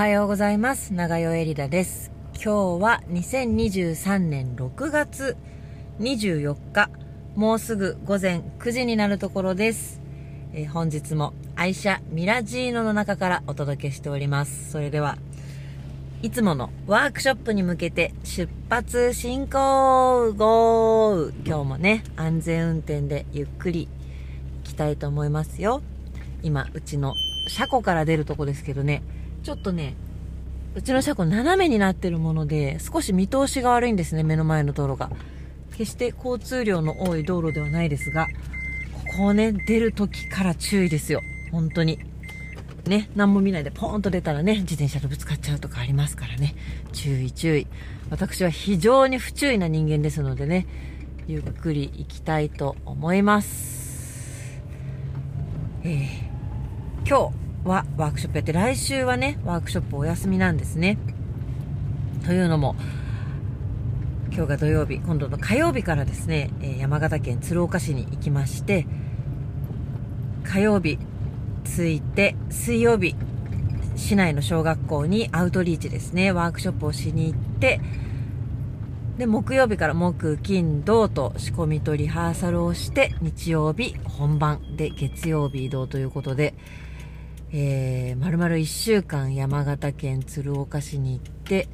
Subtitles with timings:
[0.00, 0.94] はようございます。
[0.94, 2.10] 長代エリダです。
[2.32, 5.36] 今日は2023年6月
[5.98, 6.88] 24日
[7.36, 10.00] もうすぐ午前9時になるところです、
[10.54, 14.70] えー本日も愛車ミラジーノの中からお届けしております。
[14.70, 15.18] それでは
[16.22, 20.32] いつものワークショップに向けて出発進行!
[20.32, 21.46] ゴー!
[21.46, 23.86] 今日もね安全運転でゆっくり
[24.64, 25.82] 行きたいと思いますよ。
[26.42, 27.12] 今うちの
[27.48, 29.02] 車庫から出るとこですけどね
[29.42, 29.94] ちょっとね
[30.74, 35.10] うちの車庫斜めになってるもので少し見通しが悪いんですね目の前の道路が。
[35.76, 38.26] 決して交通量の多い道路ではないですが
[38.92, 41.22] ここをね出る時から注意ですよ。
[41.50, 41.98] 本当に。
[42.86, 46.54] ね何も見ないでポーンと出たらね自転車とぶつかっちゃうとかありますからね。
[46.92, 47.66] 注意注意。
[48.10, 50.66] 私は非常に不注意な人間ですのでね
[51.26, 54.60] ゆっくり行きたいと思います。
[55.82, 56.30] えー
[57.08, 60.98] 今日はワークショップやって来週はねワークショップお休みなんですね。
[62.24, 62.76] というのも
[64.32, 68.86] 今日が土曜日今度の火曜日からですね、山形県鶴岡市に行きまして
[70.44, 70.98] 火曜日
[71.64, 73.14] 着いて水曜日
[73.96, 76.32] 市内の小学校にアウトリーチですね。
[76.32, 77.80] ワークショップをしに行って
[79.18, 86.54] で木曜日から木金土と仕込みとリハーサルをして日曜日本番で月曜日移動ということで、
[87.52, 91.66] えー、丸々1週間山形県鶴岡市に行って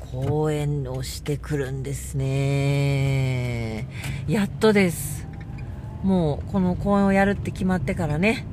[0.00, 3.86] 講演をしてくるんですね。
[4.26, 5.28] やっとです。
[6.02, 8.46] もうこの講演をやるって決まってからね。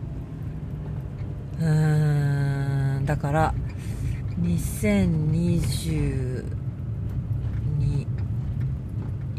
[1.60, 3.56] うーんだから
[4.40, 6.46] 2022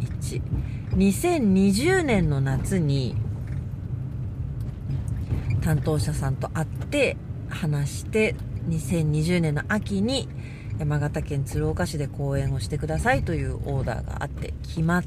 [0.01, 0.43] 1
[0.97, 3.15] 2020年の夏に
[5.65, 7.17] 担当者さんと会って
[7.49, 8.37] 話して
[8.69, 10.29] 2020年の秋に
[10.79, 15.05] 山形県鶴岡市で講演をしてくださいというオーダーがあって決まっ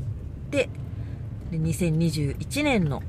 [0.49, 0.69] て
[1.51, 3.03] で2021年の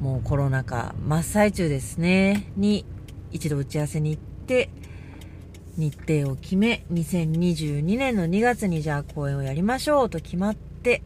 [0.00, 2.52] もうコロナ禍真っ最中ですね。
[2.56, 2.84] に
[3.32, 4.70] 一度打ち合わせに行って
[5.76, 11.02] 日程を決め2022年の2月にじゃあ公演をやりましょうと決まって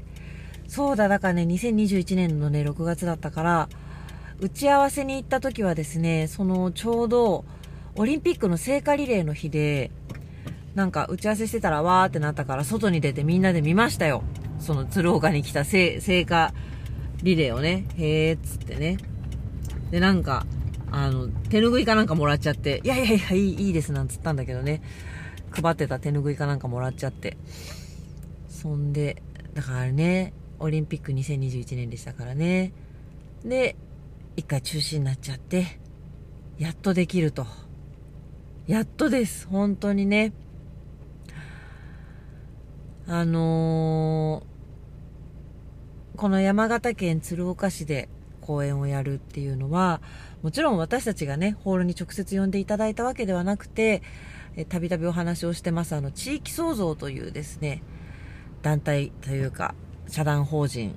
[0.68, 3.68] そうだだからね2021年のね6月だったから
[4.42, 7.44] 打ち合わせに行った時はですねそのちょうど
[7.96, 9.90] オリンピックの聖火リレーの日で
[10.74, 14.24] なんか打ち合わせしてたらわーってなったから外に出てみんなで見ましたよ
[14.58, 16.52] その鶴岡に来た聖火
[17.22, 18.98] リレーをねへーっつってね
[19.90, 20.44] でなんか
[20.92, 24.82] あの、手拭いかなんかもらっちゃって、いやいやいや、いい、いいですなんつったんだけどね、
[25.50, 27.38] 配ってた手拭いかなんかもらっちゃって。
[28.46, 29.22] そんで、
[29.54, 32.72] だからね、オリンピック2021年でしたからね。
[33.42, 33.74] で、
[34.36, 35.78] 一回中止になっちゃって、
[36.58, 37.46] やっとできると。
[38.66, 40.32] やっとです、本当にね。
[43.06, 44.52] あのー
[46.16, 48.08] この山形県鶴岡市で
[48.42, 50.00] 公演をやるっていうのは、
[50.42, 54.02] もちろん私たちがね、ホールに直接呼んでいただいたわけではなくて、
[54.68, 57.82] たびたびお話をしてます、あの、地域創造というですね、
[58.60, 59.74] 団体というか、
[60.06, 60.94] 社団法人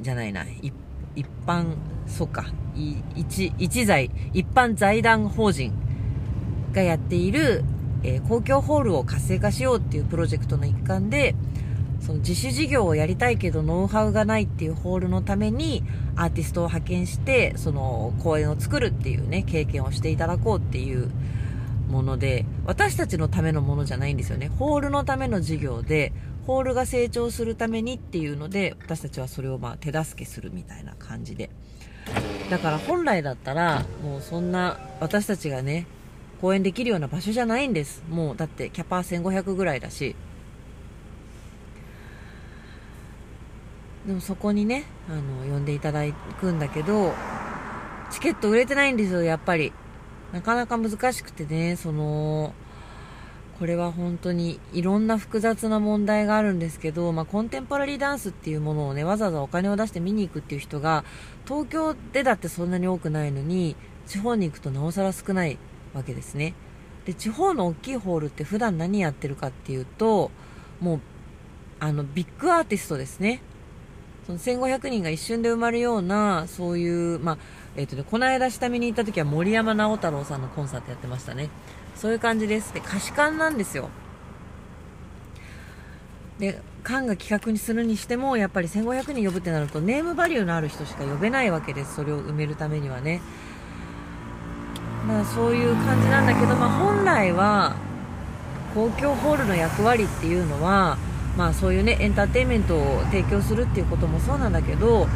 [0.00, 0.72] じゃないな、い
[1.16, 2.46] 一般、そっか、
[3.14, 5.72] 一、一財、一般財団法人
[6.72, 7.64] がやっている、
[8.02, 11.34] えー公共ホールを活性化しようっていうプロジェクトの一環で、
[12.02, 15.84] その自主事業をやりたいけどノウハウがないっていうホールのために
[16.16, 21.10] アーティストを派遣してその公演を作るっていうね経験をしていただこうっていう
[21.88, 24.48] もので私たちのためのものじゃないんですよね。
[24.48, 26.12] ホールのための事業で
[26.46, 31.50] ホールが成長するためにっていうので私たちはそれをまあ手助けするみたいな感じで。
[32.50, 35.86] だから本来だったらもうそんな私たちがね
[36.40, 38.02] 公演できるような場所じゃないんです。
[38.10, 40.16] もうだってキャパ1500ぐらいだし。
[44.06, 47.14] でもそこにねあの呼んでいただくんだけど
[48.10, 49.72] チケット売れてないんですよやっぱり。
[50.32, 52.54] なかなか難しくてねその
[53.62, 61.04] これは本当にいろんな複雑な問題があるんですけど、まあ、コンテンポラリーダンスっていうものをねわざわざお金を出して見に行くっていう人が
[61.46, 63.76] 東京でだってそんなに多くないのに
[64.08, 65.58] 地方に行くとなおさら少ない
[65.94, 66.54] わけですね。
[67.04, 70.32] で地方の大きいホールって普段何やってるかっていうと
[70.80, 71.00] もう
[71.78, 73.42] あのビッグアーティストですね。
[74.26, 77.38] その1500人が一瞬で埋まるようなそういう、まあ
[77.76, 81.48] えっとね、この間下見に行った時は森山直太朗さんのコンサートやってましたね。
[81.96, 82.74] そういう感じです。
[82.74, 83.90] で貸し館なんですよ。
[86.38, 91.96] で館が企画にするにしてもやっぱり1500人呼ぶってなるとネームバリューのある人しか呼べないわけです。
[91.96, 93.20] それを埋めるためにはね。
[95.06, 97.74] まあ、そういう感じなんだけど、まあ、本来は
[98.72, 100.96] 公共ホールの役割っていうのは、
[101.36, 105.08] まあ、そういうねエンターテインメントを提供するっていうこともそうなんだけど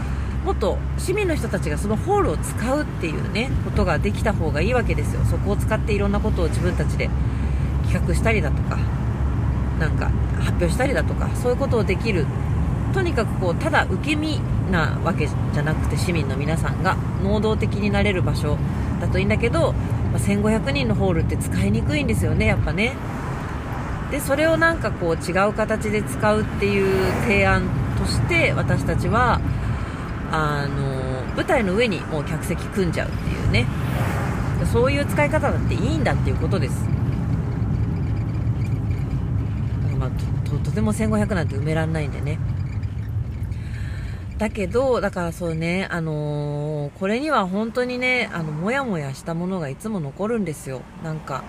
[0.47, 5.25] もっと市民の人たちがそのホールを使うっていうねことができた方がいいわけですよ。
[5.25, 7.11] そこを使っていろんなことを自分たちで
[7.87, 8.79] 企画したりだとか
[9.81, 10.09] なんか
[10.39, 12.27] 発表したりだとかそういうことをできる。
[12.95, 14.41] とにかくこうただ受け身
[14.71, 18.57] なわけじゃなくて市民の皆さんが能動的になれる場所
[19.01, 19.73] だといいんだけど、
[20.13, 22.95] まあ、1500人のホールって使いにくいんですよねやっぱね。
[24.13, 29.41] でそれをなんかこう違う形で使うっていう提案として私たちは
[30.31, 33.67] あの舞台の上にもう客席組んじゃうっていうね。
[34.73, 36.89] そういう使い方だっていいんだっていうことです。
[39.99, 40.11] まあ、
[40.49, 42.39] ととても1500なんて埋められないんでね。
[44.39, 50.83] だけど、だからそうね、あのー、これには本当にね、あの、もやもやしたものがいつも残るんですよ。
[51.03, 51.43] なんか、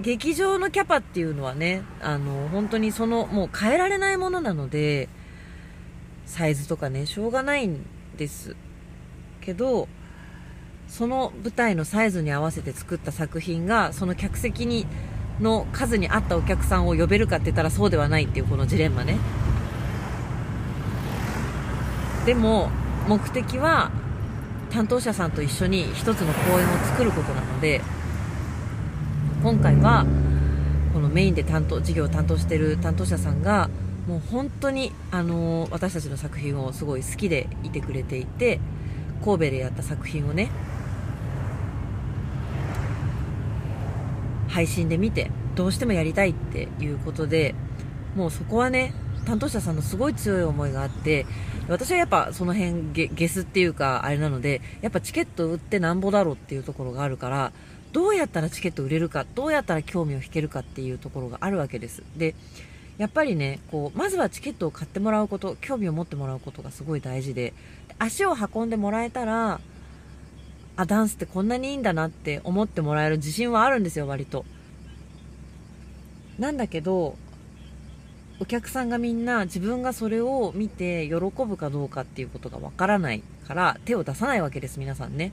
[0.00, 5.08] 劇場のキャパっていうのはね、あの、本当にその、もう変えられないものなので、
[6.28, 7.84] サイズとかね、しょうがないん
[8.16, 8.54] です。
[9.40, 9.88] けど、
[10.86, 14.86] その舞台のサイズに合わせて作った作品が、その客席に、
[15.40, 19.18] の数に合ったお客さんを呼べるかって言ったらそうではないっていうこのジレンマね。
[22.26, 22.70] でも
[23.06, 23.90] 目的は
[24.70, 27.80] 担当者さんと一緒に一つの公演を作ることなので
[29.42, 30.04] 今回は
[30.92, 33.70] このメインで担当事業を担当している担当者さんが
[34.08, 38.58] もう本当に、あの私たちの作品をすごい好きでいてくれていて
[39.22, 40.50] 神戸でやった作品をね
[44.48, 47.54] 配信で見てどうしてもやりたいっていうことで
[48.16, 48.94] もうそこはね
[49.26, 51.26] 担当者さんのすごい強い思いがあって
[51.68, 57.52] 私はやっぱその辺ゲゲスっていうかあれなのでやっぱチケット売ってなんぼだろうっていうところがあるから
[57.92, 62.02] どうやったらチケット売れるかどうやったら興味を引けるかっていうところがあるわけです。
[62.16, 62.34] で
[62.98, 67.54] やっぱりねこうまずはチケットを買ってもらうこと興味を持ってもらうことがすごい大事で
[67.98, 69.60] 足を運んでもらえたら
[70.76, 74.44] あダンスってこんなにいいんだなって思ってもらえる自信はあるんですよ割と。
[76.38, 77.16] なんだけど
[78.40, 85.32] お客さんがみんな自分がそれを見て喜ぶかどうかっていうことがわからないから手を出さないわけです皆さんね。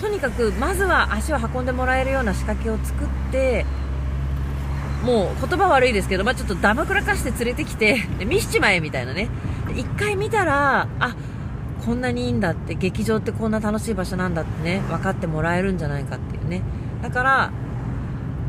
[0.00, 3.66] とにかくまずは足を運んでもらえるような仕掛けを作って
[5.06, 9.28] もう言葉悪いですけど、まあ、ちょっとダマくらかして連れてきて見しちまえみたいなね。
[9.76, 11.16] 一回見たらあ
[11.84, 16.62] こんなにいいんだって劇場ってこんな楽しい場所なんだってね分かってもらえるんじゃないかっていうね。
[17.02, 17.52] だから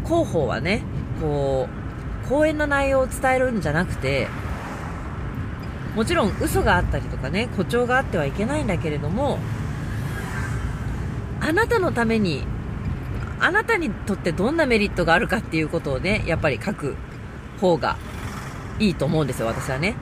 [0.04, 0.82] 広報はね
[1.22, 1.70] こ
[2.26, 4.28] う講演の内容を伝えるんじゃなくて
[5.96, 9.38] もちろん嘘があったりとかね誇張があってはいけないんだけれども
[11.40, 12.46] あなたのために
[13.40, 16.96] あなたにとってどんなメリットがあるかっていうことをねやっぱり書く
[17.60, 17.98] 方が
[18.80, 19.96] いいと思うんですよ私はね。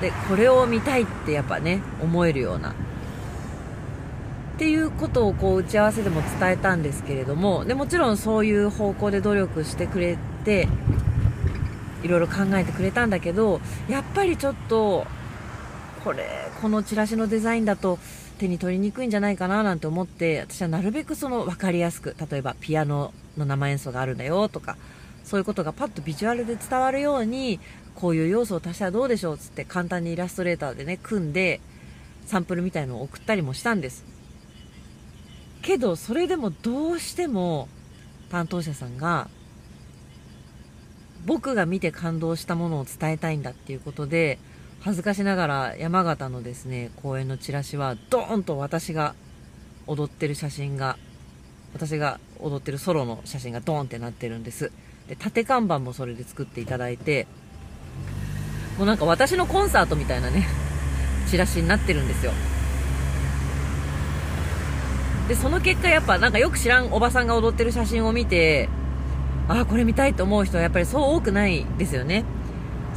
[0.00, 2.70] でこれを見たいってやっぱね思えるような。
[2.70, 2.74] っ
[4.58, 10.66] ていうことをこう打ち合わせでも伝えたんですけれどもでもちろんそういう方向で努力してくれて
[12.02, 15.06] いろいろ考えてくれたんだけどやっぱりちょっと
[16.02, 16.26] これ
[16.60, 18.00] このチラシのデザインだと
[18.38, 24.76] 手に取りにくいんじゃないかななんて思って私はなるべくその分かりやすく例えばピアノの生演奏があるんだよとか
[25.24, 27.60] そういうことがパッとビジュアルで伝わるように
[27.94, 31.60] こういう要素を足したらどうでしょうっつって簡単にイラストレーターでね組んで
[32.24, 34.04] サンプルみたいのを送ったりもしたんです。
[35.62, 37.68] けどそれでもどうしても
[38.30, 39.28] 担当者さんが
[41.26, 44.38] 僕が見て感動したものを伝えたいんだっていうことで
[44.80, 49.14] 恥ずかしながら山形のですね公演のチラシはドーンと私が
[49.86, 50.96] 踊ってる写真が
[51.74, 54.70] 私が踊ってるソロの写真がドーンってなってるんです。
[55.08, 57.26] で縦看板もそれで作っていただいて
[58.76, 60.46] もうなんか私のコンサートみたいなね
[61.28, 62.32] チラシになってるんですよ。
[65.28, 68.68] でその結果やっぱなんかよく知らんおばさんが踊ってる写真を見て
[69.48, 72.24] ああこれ見たいと思う人はやっぱりそう多くないですよね。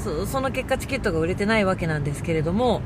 [0.01, 2.81] その結果チケットが売れてないわけなんですけれども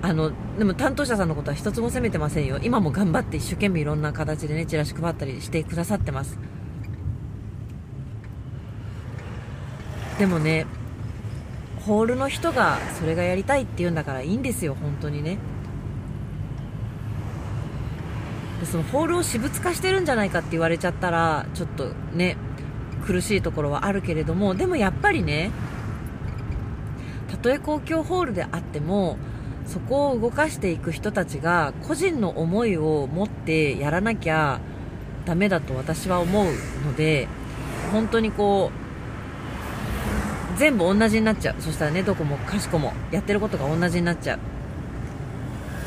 [0.00, 2.58] あのでも担当者さんのことは一つも責めてませんよ。
[2.62, 6.38] 今も頑張って一生懸命いろんな形でねチラシ配ったりしてくださってます。
[10.18, 10.66] でもね
[11.84, 15.38] ホールの人がそれがやりたいって言うんだからいいんですよ本当にね。
[18.64, 22.36] そのホールを私物化してるんじゃないかって言われちゃったらちょっとね
[23.06, 25.50] 苦しいところはあるけれどもでもやっぱりね
[27.28, 29.16] たとえ公共ホールであっても
[29.66, 34.60] そこを動かしていく人たちが個人の思いを持ってやらなきゃ
[35.26, 36.46] ダメだと私は思う
[36.86, 37.28] ので
[37.92, 38.70] 本当にこ
[40.56, 41.56] う全部同じになっちゃう。
[41.60, 44.38] そしたらねどこもかしこもやってることが同じになっちゃう。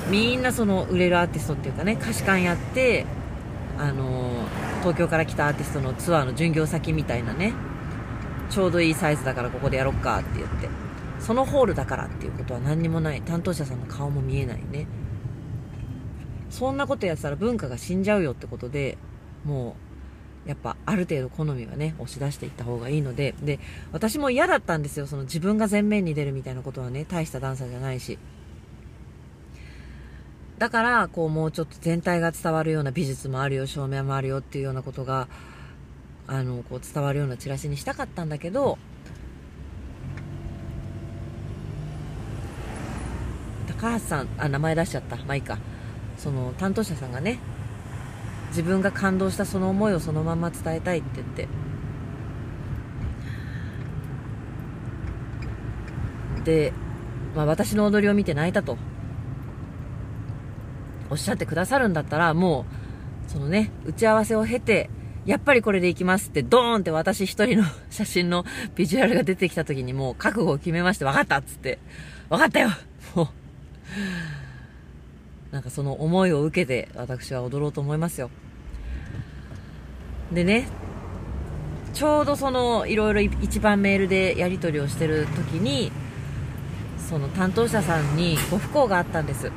[0.09, 3.05] みんなその売れるアーティストっていうかね歌詞館やって
[3.77, 4.45] あの
[4.79, 7.53] 東京から来たアーティストのツアーの巡業先みたいなね
[8.49, 10.80] ちょうどいいサイズだからここでやろっかって言って。
[11.21, 13.21] そのホールだからっていうことは何にもない。
[13.21, 14.87] 担当者さんの顔も見えないね。
[16.49, 18.97] そんなことやってたら文化が死んじゃうよってことで
[19.45, 19.77] も
[20.45, 23.35] うやっぱある程度好みはね押し出していった方がいいので。
[23.41, 23.59] で
[23.91, 25.07] 私も嫌だったんですよ。
[25.07, 28.17] その自分が前面に出るみたいなことはね大したダンサーじゃないし。
[30.57, 35.27] だからこうもうちょっと全体が伝わるような美術もあるよ照明もあるよっていうようなことが
[36.27, 38.77] あのこう伝わるようなチラシにしたかったんだけど
[43.81, 45.15] 高橋さんあ名前出しちゃった。
[45.17, 45.57] まあいいか。
[46.17, 47.39] その担当者さんがね
[48.49, 51.47] 自分が感動したその思いをそのまま伝えたいって言って。
[56.43, 56.73] で、
[57.35, 58.77] まあ、私の踊りを見て泣いたと。
[61.09, 62.65] おっしゃってくださるんだったらも
[63.27, 64.89] うそのね打ち合わせを経て
[65.25, 68.45] やっぱりこれでいきますってドーンって私一人の 写真の
[68.75, 71.79] ビジュアルが出てきた時にもう覚悟を決めまして分かったっつって。
[72.29, 72.69] 分かったよ。
[73.15, 73.40] もう
[75.51, 78.29] なんかその思いを受けて私は踊ろうと思いますよ。
[80.31, 80.67] でね、
[81.93, 85.91] ちょうどそのいろいろ一番メールでやり取りをしてる時に、
[86.97, 89.51] その担当者さんにご不幸があったんです。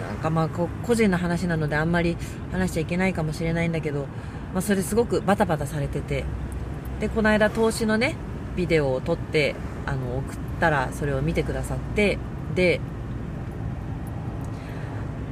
[0.00, 2.16] なんかまあ個人の話なのであんまり
[2.52, 4.06] 話しちゃいけないかもしれないんだけど、
[4.54, 6.24] まあ、それすごくバタバタされてて
[7.02, 8.14] でこの間投資のね
[8.54, 9.56] ビデオを撮って
[9.86, 12.16] あの送ったらそれを見てくださって
[12.54, 12.80] で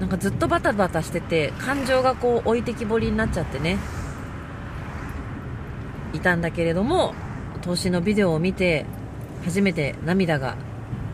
[0.00, 3.78] なんかずっとバタバタしてて感情がこう置いてきぼりになっちゃってね
[6.12, 7.14] いたんだけれども
[7.62, 8.84] 投資のビデオを見て
[9.44, 10.56] 初めて涙が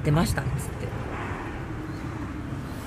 [0.05, 0.87] 出ましたっつって。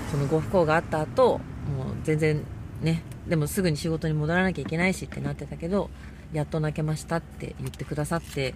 [0.09, 1.39] そのご不幸があった後
[1.77, 2.43] もう全然
[2.81, 5.91] ねでもすぐに仕事に戻らなきゃいけないしってなってたけど
[6.33, 8.53] やっと泣けましたって言ってくださって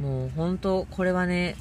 [0.00, 1.56] もう本当これはね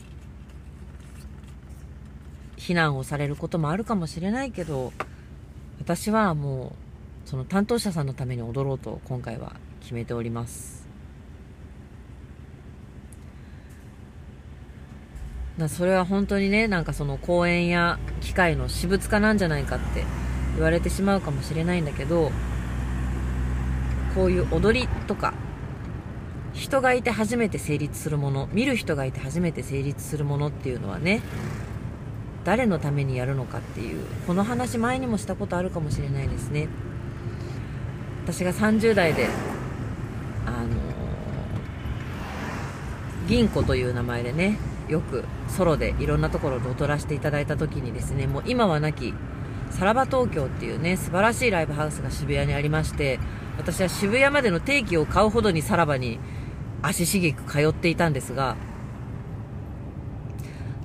[2.58, 4.92] 非難をされることもあるかもしれないけど
[5.80, 6.74] 私はも
[7.26, 10.86] うその担当者さんのために踊ろうと今回は決めております。
[15.58, 20.04] なそれは本当にねなんかその公演や機械の私物化なんじゃないかって
[20.56, 22.32] 言われてしまうかもしれないんだけど
[24.16, 25.34] こういう踊りとか
[26.54, 31.22] 人がいて初めて成立するもの見る人がいて初めて成立するものっていうのはね
[32.46, 36.68] 誰のためにやるのかっていうこの話前にもしたことあるかもしれないですね。
[38.24, 39.28] 私が30代で
[40.48, 40.68] あの
[43.28, 44.58] 銀子という名前でね
[44.88, 49.14] よくソロでいろんなところで踊らせていただいた時にですねもう今はなき
[49.72, 53.20] さらば東京っていうね素晴らしいライブハウスが渋谷にありまして
[53.58, 56.20] 私は渋谷までの定期を買うほどにさらばに
[56.82, 58.56] 足しげく通っていたんですが、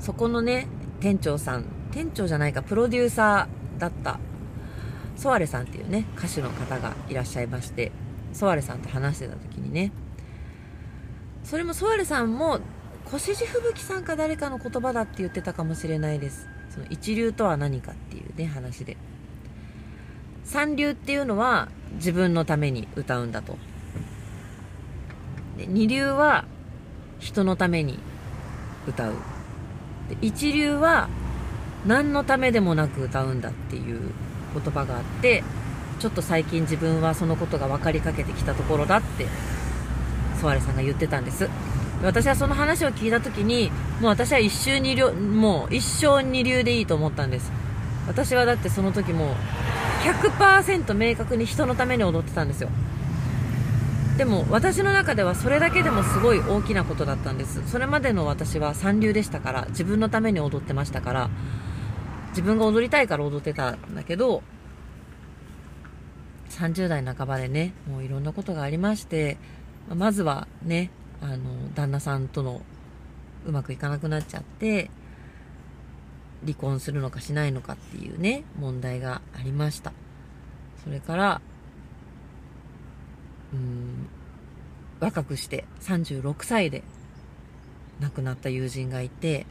[0.01, 0.67] そこのね、
[1.01, 4.19] 店長さん、店長じゃないか、プロデューサーだった、
[5.17, 7.93] ソアレさんっていうね、歌手の方がいらっしゃいまして、
[8.33, 9.93] ソアレさんと話してた時にね、
[11.45, 12.61] それもソアレさんも、
[13.13, 16.49] 越路吹雪さんか誰かの言葉だって言ってたかもしれないです。
[16.71, 18.97] その一流とは何かっていうね、話で。
[20.51, 23.57] 三流っていうのは自分のために歌うんだと。
[25.57, 26.45] で二流は
[27.21, 28.01] 人のために
[28.89, 29.13] 歌う。
[30.09, 31.09] で一流は
[31.87, 34.11] 何のためでもなく歌うんだっていう
[34.53, 35.45] 言葉があって
[36.01, 39.27] ちょっと最近自分はそのことが分かりかけてきたところだって
[40.41, 41.49] ソワレさんが言ってたんです。
[42.03, 47.53] 私はその話を聞いた時にもう私は一周二流もう一生二流でいいと思ったんです。
[48.07, 49.35] 私はだってその時もう
[50.05, 52.69] 100%明確に人のために踊ってたんですよ。
[54.17, 57.63] でも私の中ではそれだけでもすごい大きなことだったんです。
[57.71, 61.31] それまでの私は三流でしたから自分のために踊ってましたから
[62.31, 64.43] 自分が踊りたいから踊ってたんだけど
[66.51, 69.39] 30代半ばでねもういろんなことがありまして
[69.89, 70.91] まずはね
[71.23, 72.63] あの旦那さんとの
[73.47, 74.91] うまくいかなくなっちゃって
[76.43, 79.93] 離婚するのかしないのかっていうね問題がありました。
[80.85, 81.41] それから
[83.53, 84.09] うん
[85.01, 86.83] 若くして36歳で
[88.01, 89.47] 亡くなった友人がいて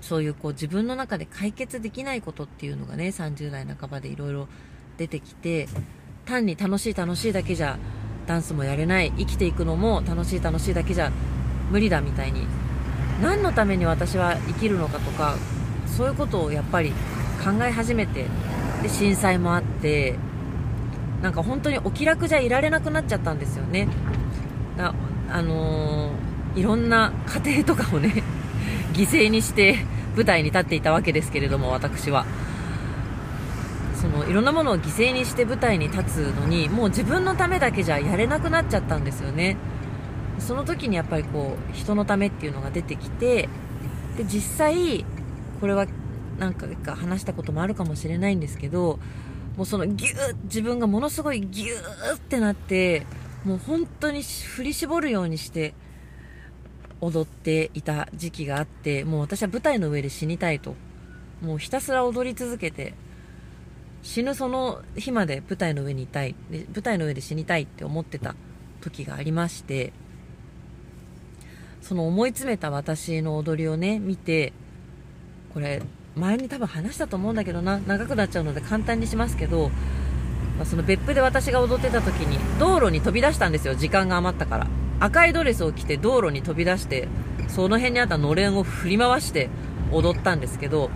[0.00, 4.48] そういうこう自分の中で解決できないことっていうのがね30代半ばでいろいろ
[4.98, 5.68] 出てきて
[6.24, 7.78] 単に楽しい楽しいだけじゃ
[8.26, 11.10] ダンスもやれない生きていくのも楽しい楽しいだけじゃ
[11.70, 12.46] 無理だみたいに
[13.22, 15.36] 何のために私は生きるのかとか
[15.86, 16.90] そういうことをやっぱり
[17.42, 18.26] 考え始めて
[18.82, 20.16] で震災もあって
[21.22, 23.86] なんか本当にお気楽じゃいられなくなっちゃったんですよね。
[24.76, 24.92] あ、
[25.30, 27.12] あのー、いろんな
[27.44, 28.24] 家庭とかをね
[28.92, 29.86] 犠牲にして
[30.16, 32.26] 舞台に立っていたわけですけれども私は。
[33.94, 39.56] そのいろんなものを犠牲にして舞台に立つのにもう自分のためだけじゃやれなくなっちゃったんですよね。
[40.42, 43.48] その時にやっぱりこう人のためっていうのが出てきて
[44.16, 45.04] で実際
[45.60, 45.86] これは
[46.38, 48.98] 何回か話したこともあるかもしれないんですけど
[49.56, 53.06] もうそのギュー自分がものすごいギューってなって
[53.44, 55.74] もう本当に振り絞るようにして
[57.00, 60.74] 踊っていた時期があってもう私は舞台の上で死にたいと。
[61.42, 62.94] もうひたすら踊り続けて
[64.04, 66.36] 死ぬその日まで舞台の上にいたい。
[66.50, 68.36] で舞台の上で死にたいって思ってた
[68.80, 69.92] 時がありまして
[71.82, 74.52] その思い詰めた私の踊りをね見て
[75.52, 75.82] これ
[76.16, 77.78] 前に多分話したと思うんだけどな。
[77.78, 79.70] 長くなっちゃうので簡単にしますけど、
[80.56, 83.74] まあ、その別府で私が踊ってた時に道路に飛び出したんですよ。
[83.74, 84.66] 時間が余ったから。
[85.02, 87.08] 赤いドレスを着て道路に飛び出して
[87.48, 89.50] その辺にあったのれんを振り回して
[89.90, 90.90] 踊ったんですけど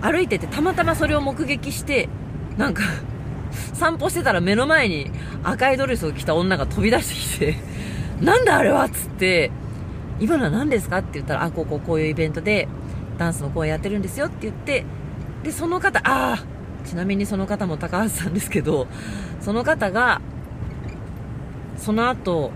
[0.00, 2.08] 歩いててたまたまそれを目撃して
[2.58, 2.82] なんか
[3.74, 5.12] 散歩してたら目の前に
[5.44, 7.58] 赤いドレスを着た女が飛び出してきて
[8.20, 9.52] なんだあれはっつって
[10.18, 12.68] 今のは何ですかって言ったらあこうこうこういうイベントで
[13.18, 14.84] ダンスの公演やってるんですよって言って
[15.42, 16.44] でその方ああ
[16.86, 18.86] ちなみにその方も高橋さんですけど
[19.40, 20.20] その方が
[21.76, 22.50] その後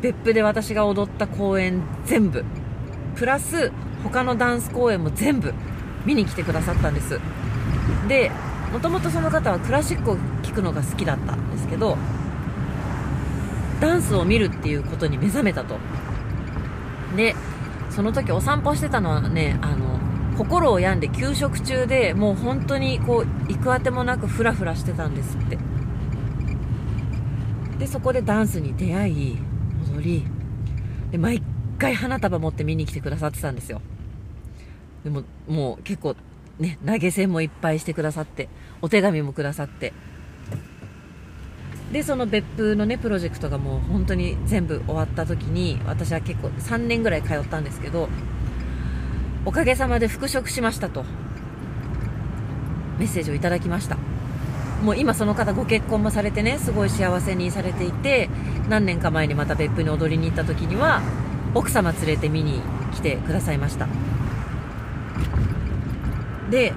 [0.00, 2.44] 別府で私が踊った公演全部
[3.16, 5.54] プラス他のダンス公演も全部
[6.04, 7.20] 見に来てくださったんです。
[8.08, 8.32] で
[8.72, 11.96] もともとその方はクラシックを聴くのが好きだったんですけど
[13.80, 15.76] ダンスを見るっていうことに目覚めたと。
[17.16, 17.34] で
[17.90, 19.98] その時お散歩してたのはねあの
[20.36, 25.58] 心を病んで休職中でもう本当にこう行くあてもなくフラフラしてたんですって。
[27.78, 29.38] でそこでダンスに出会い
[29.94, 30.24] 踊り。
[31.10, 31.42] で毎
[31.78, 33.82] 回花束持って見に来てくださってたんですよ。
[35.04, 36.16] でももう結構
[36.58, 38.48] ね投げ銭もいっぱいしてくださって
[38.80, 39.92] お手紙もくださって。
[41.92, 48.08] でその別府のねプロジェクトがもう本当に全部終わった時に私は結構3年ぐらい通ったんですけど
[49.44, 51.04] おかげさまで復職しましたと
[52.98, 53.98] メッセージをいただきました。
[54.82, 58.28] もう今その方ご結婚もされてねすごい幸せにされていて
[58.68, 61.02] 何年か前にまた別府に踊りに行った時には
[61.54, 62.60] 奥様連れて見に
[62.92, 63.86] 来てくださいました。
[66.50, 66.72] で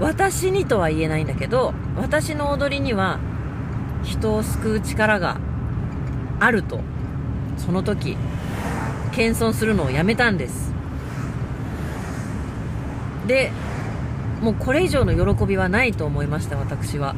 [0.00, 3.20] 私にとは言えないんだけど私の踊りには
[4.04, 5.38] 人を救う力が
[6.40, 6.80] あると
[7.56, 8.16] その時
[9.12, 10.72] 謙遜するのをやめたんです
[13.26, 13.50] で
[14.40, 17.14] もうこれ以上の喜びはないと思いました私は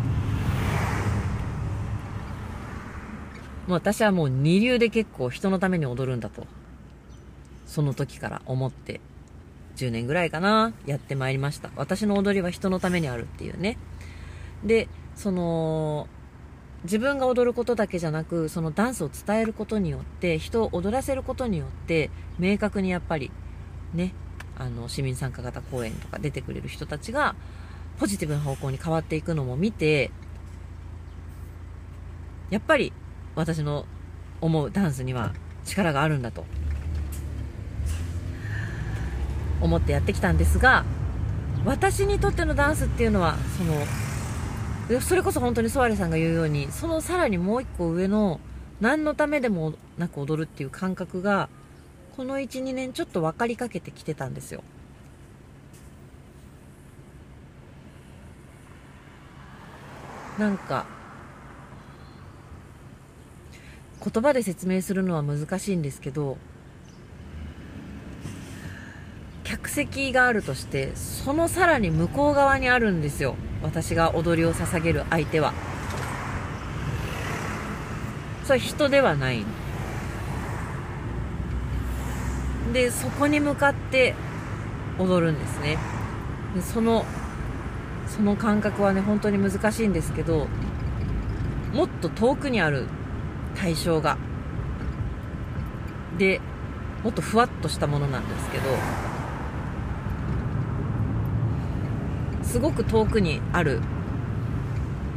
[3.67, 6.47] もう私はもう二流で結構人のために踊るんだと
[7.67, 9.01] その時から思って
[9.77, 11.71] 10年ぐらいかな、やってまいりました。
[11.77, 13.79] 私の踊りは人のためにあるっていうね。
[14.65, 16.09] で、その、
[16.85, 23.31] 自分が踊ることだけじゃなく、そのダンスを伝えることによって、人を踊らせることによって、明確にやっぱり、
[23.95, 24.13] ね、
[24.57, 27.35] あの、市民参加型公演とか出てくれる人たちが、
[27.99, 30.11] ポジティブな方向に変わっていくのも見て、
[32.51, 32.93] やっぱり
[33.35, 33.87] 私の
[34.41, 35.33] 思うダンスには
[35.65, 36.45] 力があるんだと
[39.61, 40.85] 思ってやってきたんですが
[41.65, 43.75] 私にとってのダンスっていうのはその
[45.01, 48.41] それこそ本当にソワレさんが言うようにそのさらにもう一個上の
[48.81, 51.49] 何のためでもなく踊るっていう感覚が
[52.17, 54.63] この12年ちょっと分かりかけてきてたんですよ。
[60.39, 60.87] なんか
[64.05, 66.37] 言葉で説明するのは難しいんですけど
[69.57, 73.37] 客席があるとしてそのさらに向こう側にあるんですよ。
[73.63, 75.55] 私が踊りを捧げる相手は。
[78.45, 79.45] それは人ではない
[82.73, 84.15] でそこに向かって
[84.99, 85.79] 踊るんですね。
[86.55, 87.07] でその
[88.07, 90.49] その感覚はね本当に難しいんですけど
[91.73, 92.87] もっと遠くにある
[93.57, 94.19] 対象が
[96.19, 96.41] で
[97.03, 98.65] もっとふわっとしたものなんですけど
[102.47, 103.81] すごく遠くにある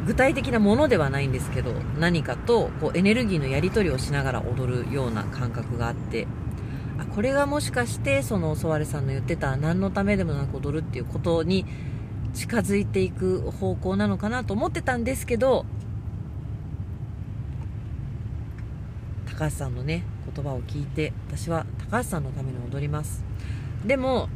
[0.05, 6.27] 具体的なものではないんですけど何かとこうエネルギーのやり取りをしながら踊るような感覚があって
[6.97, 11.65] あこれがもしかしてそのソワレさんの言ってた何のためでもなく踊るっていうことに
[12.33, 15.65] 近づいていく方向なのかなと思ってたんですけど
[19.25, 20.03] 高橋さんのね
[20.35, 23.23] 言葉を聞いて私は高橋さんのために踊ります。
[23.85, 24.27] でも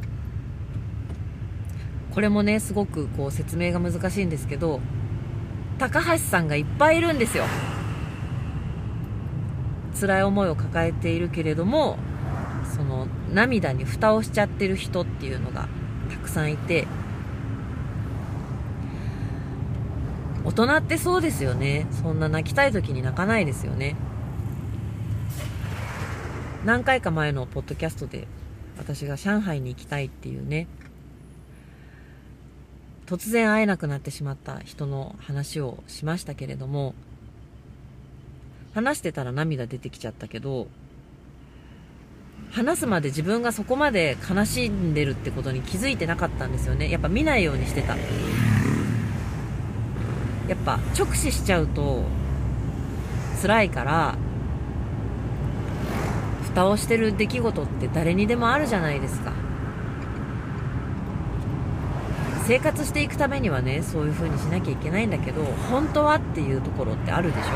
[2.14, 4.80] これもねすごくこう説明が難しいんですけど
[5.78, 7.44] 高橋さんがいっぱいいるんですよ。
[10.00, 11.98] 辛い思いを抱えているけれども
[12.76, 15.68] その涙に蓋をしちゃってる人っていうのが
[16.10, 16.86] たくさんいて
[20.44, 21.86] 大人ってそうですよね。
[21.90, 23.96] そんな泣きたい時に泣かないですよね。
[26.64, 28.26] 何回か前のポッドキャストで
[28.78, 30.66] 私が上海に行きたいっていうね
[33.06, 36.94] 突然会えなくなってしまった人の話をしましたけれども
[38.74, 40.68] 話してたら涙出てきちゃったけど
[42.50, 46.88] 話すまで自分がそこまで悲しんでるってことに気づいてなかったんですよね。
[46.88, 47.96] やっぱ見ないようにしてた。
[47.96, 48.02] や
[50.54, 52.04] っぱ直視しちゃうと
[53.42, 54.14] 辛いから
[56.44, 59.32] 蓋をしてる出来事って誰にでもあるじゃないですか。
[62.46, 67.50] 生活していくためにはねそういう風にしなきゃいけないんだけど本当はっていうところってあるでしょ？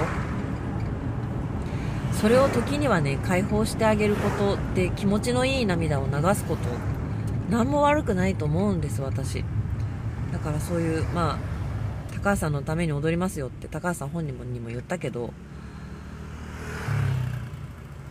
[2.15, 6.63] それを時にはね解放してあげることで気持ちのいい涙を流すこと。
[7.51, 9.45] 何も悪くないと思うんです私。
[10.33, 11.39] だからそういうまあ
[12.15, 15.33] 高橋さんのために踊りますよって高橋さん本人にも言ったけど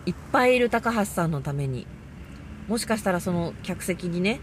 [0.05, 1.85] いっぱいいる高橋さんのために
[2.67, 4.39] もしかしたらその客席にね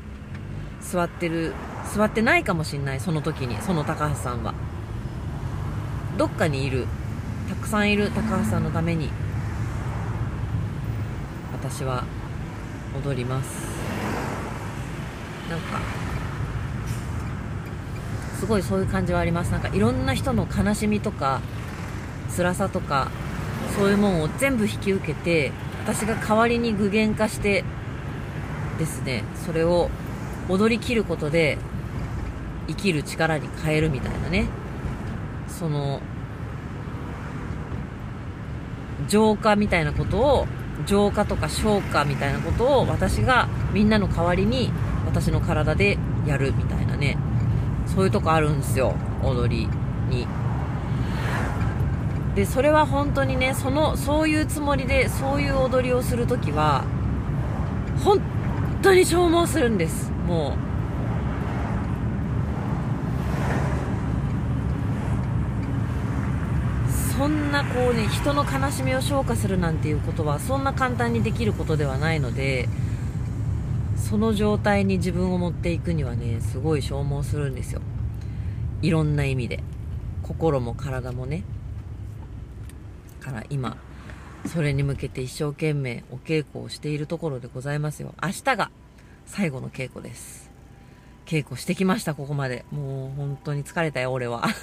[0.91, 1.55] 座ってる
[1.95, 4.55] 座ってないかもしんないその時にその高橋さんは。
[6.17, 6.87] どっかにいる。
[7.49, 9.11] たくさんいる高橋さんのために。
[11.53, 12.05] 私は
[13.05, 13.49] 踊ります。
[15.51, 15.81] なんか
[18.39, 19.51] すごいそういう感じはあります。
[19.51, 21.41] なんかいろんな人の悲しみとか
[22.37, 23.11] 辛さとか
[23.77, 25.53] そういうもんを全部引き受けて
[25.85, 27.65] 私が代わりに具現化して
[28.79, 29.91] ですねそれを
[30.49, 31.59] 踊り切ることで
[32.69, 34.47] 生きる力に変えるみたいなね。
[35.49, 36.01] その
[39.09, 40.47] 浄化みたいなことを
[40.87, 44.71] 浄化とか消化みたいなことを私がみんなの代わりに
[45.07, 47.17] 私の体でやるみたいなね。
[47.87, 49.69] そういうとこあるんですよ踊り
[50.09, 50.27] に。
[52.35, 56.85] でそれは本当にねそのそういうつもりでそういう踊りをするときは
[58.03, 58.21] 本
[58.83, 60.14] 当に消耗するんです。
[60.27, 60.75] もう。
[67.17, 72.69] そんなこうね人の悲しみを消化するなんていうことはそんな簡単にできることではないので
[73.97, 77.81] その状態に自分を持っていくにはねすごい消耗するんですよ。
[78.83, 79.63] いろんな意味で。
[80.23, 81.45] 心も体もね。
[83.21, 83.77] から今
[84.47, 88.15] それに向けて一生懸命お稽古をしているところでございますよ。
[88.23, 88.71] 明日が
[89.27, 90.51] 最後の稽古です。
[91.27, 92.65] 稽古してきましたここまで。
[92.71, 94.45] もう本当に疲れたよ俺は。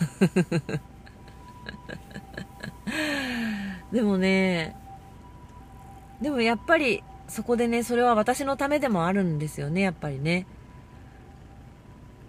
[3.92, 4.76] でもね
[6.22, 10.46] でもやっぱりそこでねそれは私のためでもあるんですよねやっぱりね。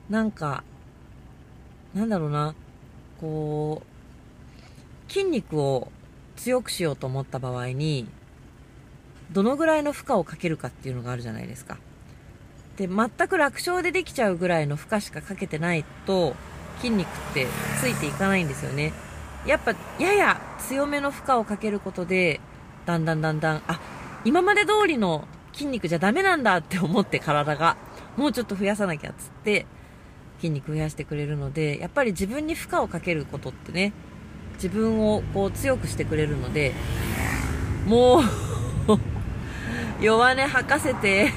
[0.09, 0.65] なんか
[1.95, 2.55] なんだろうな。
[3.21, 3.83] こ
[5.09, 5.93] う筋肉を
[6.37, 8.09] 強くしようと思った場合に
[9.31, 11.79] どのぐらいの負荷をかけるかっていうのがあるじゃないですか。
[12.77, 16.35] で全く楽勝でできちゃうぐらいの負荷しかかけてないと
[16.79, 17.47] 筋肉って
[17.81, 18.93] ついていかないんですよね。
[19.47, 22.41] やっぱやや強めの負荷をかけることで
[22.87, 23.81] だんだんだんだんあ
[24.25, 27.77] 今まで通りの筋肉じゃダメなんだって思って体が
[28.17, 29.67] もうちょっと増やさなきゃっつって
[30.39, 33.93] 筋肉増やしてくれるのでやっぱり自分に負荷をかけることってね
[34.55, 36.73] 自分をこう強くしてくれるので
[37.87, 38.23] もう
[40.01, 41.33] 弱音吐かせて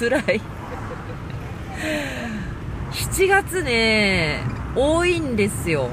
[0.00, 0.40] 辛い。
[2.90, 4.40] 7月ね
[4.74, 5.90] 多いんですよ。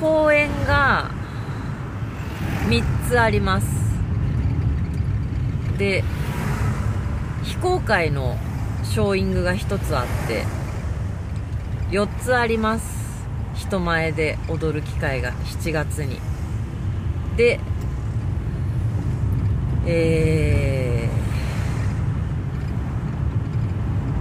[0.00, 1.10] 公演が
[2.68, 3.66] 3つあります。
[5.76, 6.04] で
[7.42, 8.38] 非公開の
[8.84, 10.44] ショーイングが1つあって
[11.90, 13.26] 4つあります。
[13.56, 16.20] 人前で踊る機会が7月に。
[17.36, 17.58] で
[19.86, 20.69] えー、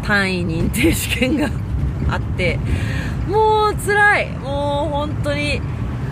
[0.09, 1.49] 単位認定試験が
[2.09, 2.57] あって
[3.27, 4.29] もう辛い。
[4.39, 5.61] もう本当に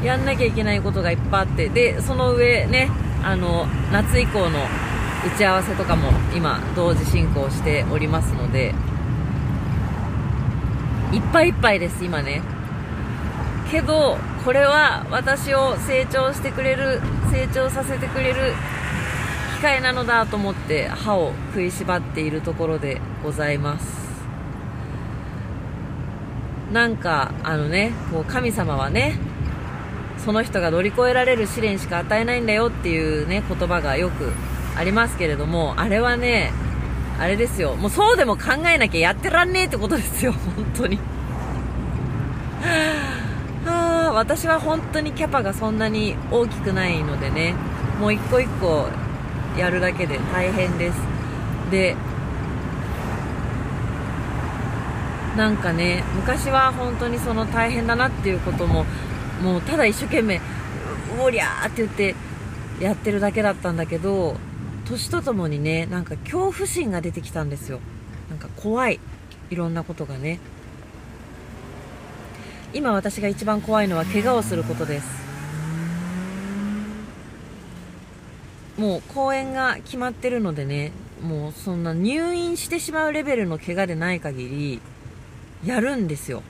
[0.04, 1.70] やんなきゃいけないことがいっぱいあって。
[1.70, 2.92] でその上ね
[3.24, 4.60] あの夏以降の
[5.26, 8.76] 打ち合わせとかも今同時進行しておりますので
[11.12, 12.44] いっぱいいっぱいです今ね。
[13.72, 18.54] けどこれは私を成長してくれる成長させてくれる
[19.58, 24.08] 機会なのだと思って歯を食いしばっているところでございます。
[26.72, 29.18] なんかあのねこう神様はね
[30.20, 34.32] その人が乗り越えられる試練しか与えないんだよっていうね言葉がよく
[34.76, 36.52] ありますけれどもあれはね
[37.18, 37.76] あれですよ。
[37.76, 41.00] もうそうでも考えなきゃやってらんねえってことですよ 本当に。
[43.66, 47.56] はあ私は本当にキャパがそんなに大きくないのでね
[48.00, 48.88] もう一個一個
[49.58, 50.98] やるだけで大変です。
[51.72, 51.96] で
[55.38, 58.86] なんかね昔は本当にその大変だなっていうことも
[59.44, 60.42] もうただ一生懸命
[61.22, 62.16] おりゃーって言って
[62.80, 64.36] やってるだけだったんだけど
[64.86, 67.80] 年とともにねなんか恐怖心が出てきたんですよ
[68.30, 69.00] なんか怖い
[69.50, 70.40] いろんなことがね
[72.74, 75.27] 今私が一番怖いのは怪我をすることです
[78.78, 84.82] もう公演が決まってるのでねもうそんな入院してしまうレベルの怪我でない限り
[85.66, 86.44] やるんですよ。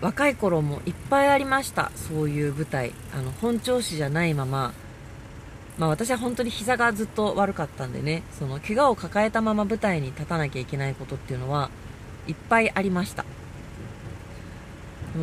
[0.00, 2.92] 若い頃もいっぱいありましたそういう舞台。
[3.14, 4.74] あの本調子じゃないまま。
[5.78, 11.70] まあ私は本当に膝がずっと悪かったんでねその怪我を抱えたまま舞台に立たなきゃいけないことっていうのは
[12.26, 13.24] いっぱいありました。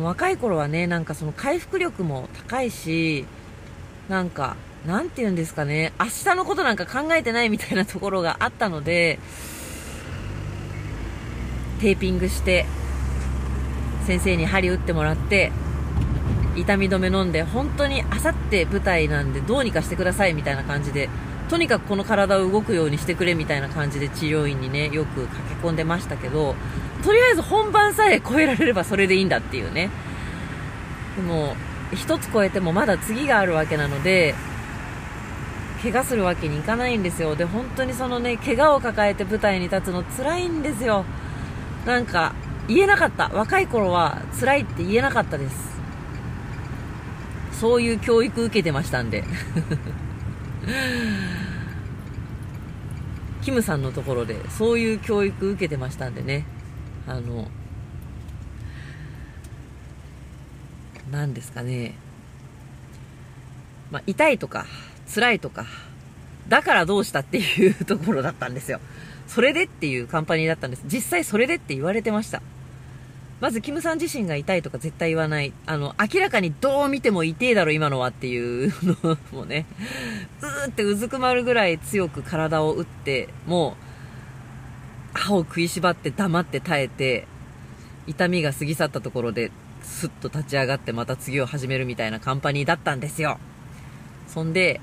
[0.02, 3.26] 若い頃はねなんかその回復力も高いし
[4.10, 5.92] なんかなんて言うんですかね。
[6.00, 9.20] 明日のことなんか考えてないみたいなところがあったので
[11.80, 12.66] テーピングして
[14.06, 15.52] 先生に針打ってもらって
[16.56, 21.08] 痛み止め飲んで本当にあさって舞台なんでどうにかしてくださいみたいな感じで
[21.48, 26.56] とにかくこの体を動くようにしてくれみたいな感じで治療院にねよく駆け込んでましたけど
[27.04, 29.88] とりあえず本番さえ超えられればそれでいいんだっていうね。
[31.16, 31.54] でも
[31.92, 34.34] 1つ超えてもまだ次があるわけなので
[35.82, 37.34] 怪我するわけにいかないんですよ。
[37.36, 41.06] で本当にそのね怪我を抱えて舞台に立つの辛いんですよ。
[41.86, 42.34] なんか
[42.68, 43.30] 言えなかった。
[43.30, 45.80] 若い頃は辛いって言えなかったです。
[47.52, 49.24] そういう教育受けてましたんで。
[53.40, 56.44] キムさんのところでそういう教育受けてましたんでね。
[57.08, 57.48] あの
[61.10, 61.94] 何ですかね。
[63.90, 64.66] まあ、痛いとか
[65.12, 65.66] 辛いとか
[66.48, 68.80] だからどうしたっていう ところだったんですよ。
[69.26, 70.82] それでっていうカンパニーだったんです。
[70.86, 72.42] 実際それでって言われてました。
[73.40, 75.52] まずキムさん自身が痛いとか絶対言わない。
[75.64, 79.64] あの、明らかにどう見ても痛えだろ今のはっていうのもね、
[80.42, 83.76] うーってうずくまるぐらい強く体を打って、も
[85.14, 87.26] う、歯を食いしばって黙って耐えて、
[88.06, 93.38] 痛みが過ぎ去ったところで、スッと立ち上がってまた次を始めるみたいなカンパニーだったんですよ。
[94.28, 94.80] そんで、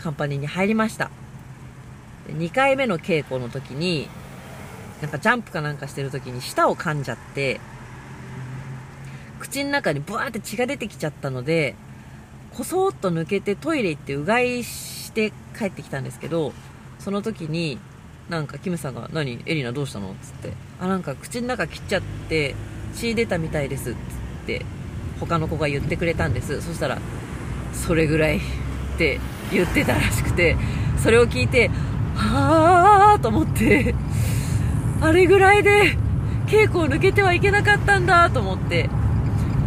[0.00, 1.10] カンパニーに入りました。
[2.28, 4.08] 2回目の稽古の時に、
[5.00, 7.60] なんかジャンプかなんかしてる時に舌を噛んじゃって、
[9.40, 11.74] 口の中にブワーって血が出てきちゃったので、
[12.52, 16.52] こそーっと抜けてトイレ行ってうがいして帰ってきたんですけど、
[16.98, 17.78] その時に、
[18.28, 19.42] なんかキムさんが、何？
[19.46, 20.14] エリナどうしたの？
[20.20, 22.54] つって、あ、なんか口の中切っちゃって、
[22.98, 23.96] 血出たみたいです、つっ
[24.46, 24.64] て、
[25.20, 26.60] 他の子が言ってくれたんです。
[26.60, 26.98] そしたら、
[27.72, 28.40] それぐらいっ
[28.98, 29.20] て
[29.52, 30.56] 言ってたらしくて、
[31.02, 31.70] それを聞いて、
[32.14, 33.94] はぁーと思って、
[35.00, 35.96] あれぐらいで
[36.48, 38.88] 稽古を抜けてはいけなかったんだと思って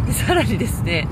[0.06, 1.08] でさらにですね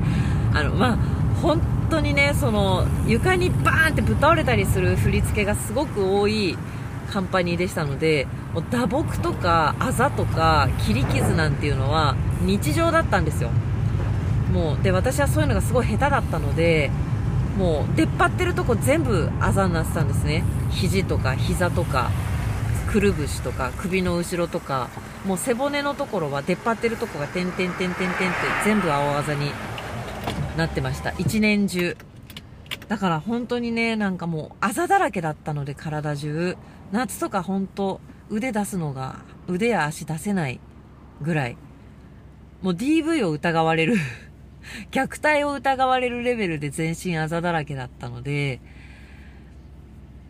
[0.53, 0.97] あのまあ
[1.41, 6.57] 本当にねその床にバーンってぶっ倒れたりする振り付けがすごく多い
[7.09, 13.49] カンパニーでしたのでもう打撲とかあざとか切り傷なんていうのは日常だったんですよ。
[14.53, 16.89] もうで私はそういうのがすごい下手だったので
[17.57, 20.43] もう出っ張ってるとこ全部あざになってたんですね。
[20.71, 22.09] 肘とか膝とか
[22.91, 24.89] くるぶしとか首の後ろとか
[25.25, 28.25] もう背骨のところは出っ張ってるとこが点々点々点々って
[28.65, 29.51] 全部青あざに
[30.57, 31.13] なってました。
[31.17, 31.95] 一年中。
[32.87, 36.57] だから本当にねなんかもうあざだらけだったので体中。
[36.91, 37.99] 夏とか本当
[38.29, 40.59] 腕出すのが腕や足出せない
[41.21, 41.57] ぐらい。
[42.61, 43.95] もう DV を疑われる
[44.91, 48.59] 虐待を疑われるレベルで全身あざだらけだったので、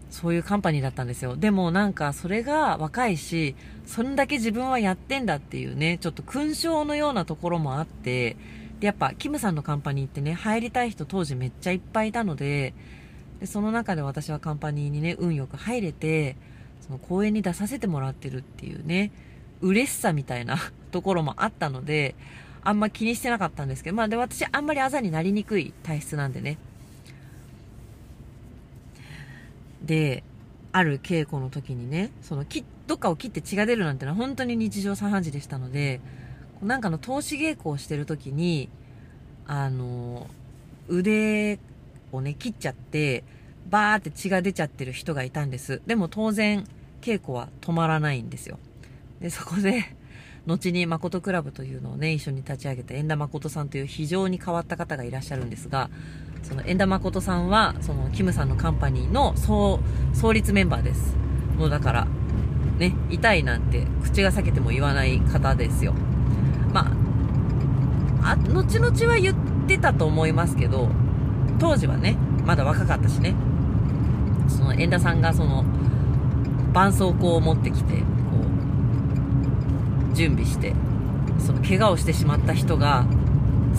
[0.09, 1.35] そういうカンパニーだったんですよ。
[1.35, 8.37] でもなんかそれが若いし、それだけ自分はやってんだっていうね、ちょっと勲章のようなところもあって、
[8.79, 12.73] で、やっぱ、キムさんのカンパニーってね、入りたい人当時めっちゃいっぱいいたので、
[13.39, 16.37] で、その中で私はカンパニーにね、運よく入れて、
[16.89, 19.11] その公演に出させてもらってるっていうね、
[19.61, 20.57] 嬉しさみたいな
[20.89, 22.15] ところもあったので、
[22.63, 26.57] あんま気にしてなかったんですけど、まあで、私あんまりあざになりにくい体質なんでね。
[29.83, 30.23] で、
[30.71, 32.43] ある稽古の時にね、その、
[32.87, 36.01] どっかを切って血が出るなんてのは本当に日常茶飯事でしたので、
[36.63, 38.67] なんかの投資稽古をしてる時に、
[39.45, 40.27] あの、
[40.87, 41.59] 腕
[42.11, 43.23] をね、切っちゃって、
[43.69, 45.81] バーって血が出ちゃってる人がいたんです。
[45.85, 46.65] でも当然、
[47.01, 48.59] 稽古は止まらないんですよ。
[49.21, 49.95] で、そこで、
[50.45, 55.89] 後に誠クラブというのをね、一緒に立ち上げた遠田誠さんという非常に変わった方がいらっしゃるんですが、
[56.43, 59.79] その遠田誠さんは、そのキムさんのカンパニーの創
[60.13, 61.15] 創立メンバーです。
[61.57, 62.07] もうだから、
[62.77, 65.93] ね、痛いなんて口が裂けても言わない方ですよ。
[66.73, 66.91] ま
[68.23, 69.35] あ、あ、後々は言っ
[69.67, 70.89] てたと思いますけど、
[71.59, 73.35] 当時はね、まだ若かったしね、
[74.47, 75.65] その、遠田さんがその、
[76.69, 78.03] 絆創膏を持ってきて、こ
[80.11, 80.73] う、準備して、
[81.39, 83.05] その、怪我をしてしまった人が、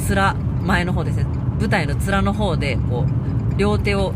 [0.09, 1.25] 面、前の方ですね、
[1.59, 4.15] 舞台の面の方で、こう、両手を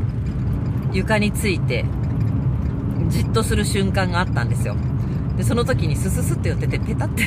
[0.92, 1.84] 床について、
[3.08, 4.76] じっとする瞬間があったんですよ。
[5.36, 7.24] で、その時にスススって寄ってて、ペタって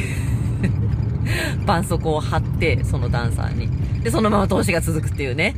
[1.61, 3.69] 絆創膏を貼って、そのダンサーに。
[4.01, 5.55] で、そのまま投資が続くっていうね。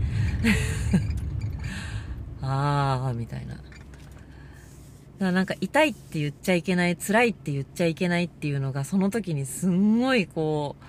[2.42, 3.59] あー、みたいな。
[5.26, 10.84] らなんか痛いって言っちゃいけない、辛いって言っちゃいけないっていうのが、その時にすんごいこう、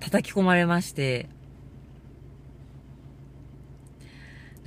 [0.00, 1.28] 叩き込まれまして、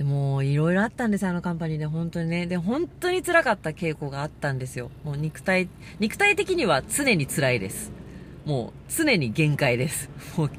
[0.00, 2.46] でも、いろいろあったんですよあのカンパニーで、本当にね。
[2.46, 4.90] で、本当に辛かった稽古があったんですよ。
[5.04, 7.92] もう肉体、肉体的には常に辛いです。
[8.46, 10.08] もう、常に限界です。
[10.38, 10.50] もう、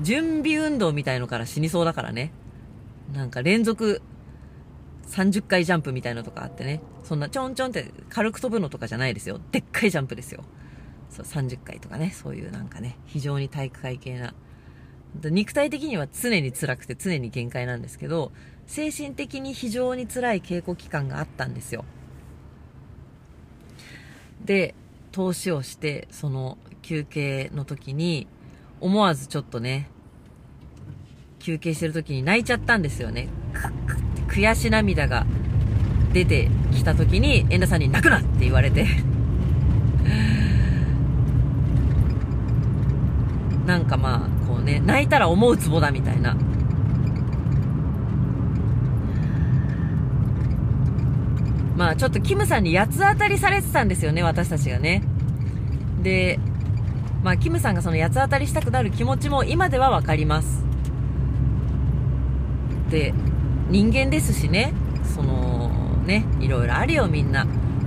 [0.00, 2.32] 準備運動みたいのから死にそうだからね。
[3.12, 4.00] なんか連続
[5.10, 6.80] 30回ジャンプみたいのとかあってね。
[7.02, 9.40] そんなちょんちょんって軽く飛ぶのとかじゃないですよ。
[9.50, 10.44] でっかいジャンプですよ。
[11.10, 12.10] そう、30回とかね。
[12.10, 14.34] そういうなんかね、非常に体育会系な。
[15.24, 18.30] 肉体的には常に辛くて常に限界なんですけど、
[18.66, 21.84] 精神的に非常に辛い稽古期間があったんですよ。
[24.44, 24.76] で、
[25.10, 28.28] 投資をして、その休憩の時に、
[28.80, 29.90] 思わずちょっとね、
[31.40, 33.28] 休憩してる時に泣いちゃったんですよね。
[34.30, 35.26] 悔し涙が
[36.12, 38.86] 出てきた時に、遠田さんに泣くなって言われて
[43.66, 46.36] なんかまあ、こうね、泣いたら思うツボだみたいな
[51.80, 55.02] まあちょっとキムさんに八つ当たりされてたんですよね、私たちがね。
[56.02, 56.38] で、
[57.22, 60.62] まあキムさんがその八つ当たりしたくなる気持ちも今ではわかります。
[62.90, 63.14] で、
[63.70, 64.72] 人間ですしね、
[65.14, 65.70] その
[66.04, 67.46] ね、いろいろあるよみんな。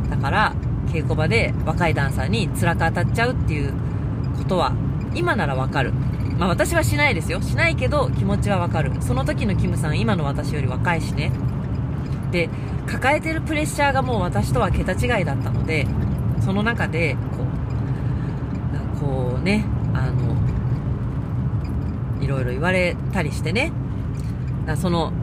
[0.10, 0.54] だから、
[0.88, 3.74] 稽古場で若いダンサーに辛く当たっちゃうっていう
[4.38, 4.74] ことは、
[5.14, 5.94] 今ならわかる。
[6.38, 7.42] まあ私はしないですよ。
[7.42, 8.92] しないけど気持ちはわかる。
[9.02, 11.32] その時のキムさん、今の私より若いしね。
[12.34, 12.50] で
[12.88, 15.88] 抱えてるプレッシャーがもう私とは桁違いだったので
[16.42, 17.44] その中でこ
[18.98, 20.36] うこうねあの
[22.22, 23.72] いろいろ言われたりしてね
[24.76, 25.14] その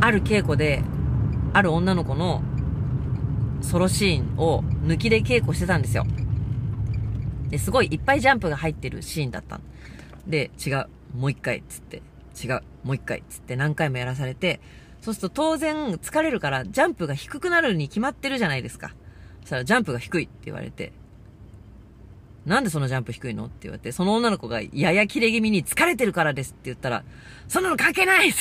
[0.00, 0.82] ある稽古で
[1.52, 2.42] ある女の子の
[3.60, 6.06] ソロシーンを抜きで稽古してたんですよ。
[7.48, 9.60] ですごいいっぱいジャンプが入ってるシーンだった
[10.26, 12.02] で違うもう一回つって。
[12.42, 14.60] 違うもう一回つって何回もやらされて。
[15.00, 18.94] そうすると当然疲れるからジャンプが低くなるに決まってるじゃないですか。
[19.42, 20.92] そしたらジャンプが低いって言われて、
[22.44, 23.44] なんでそのジャンプ低いの？
[23.44, 27.04] って言われて、その女の子がやや切れ気味に疲れてるからですって言ったら、
[27.46, 28.32] そんなの関係ないっ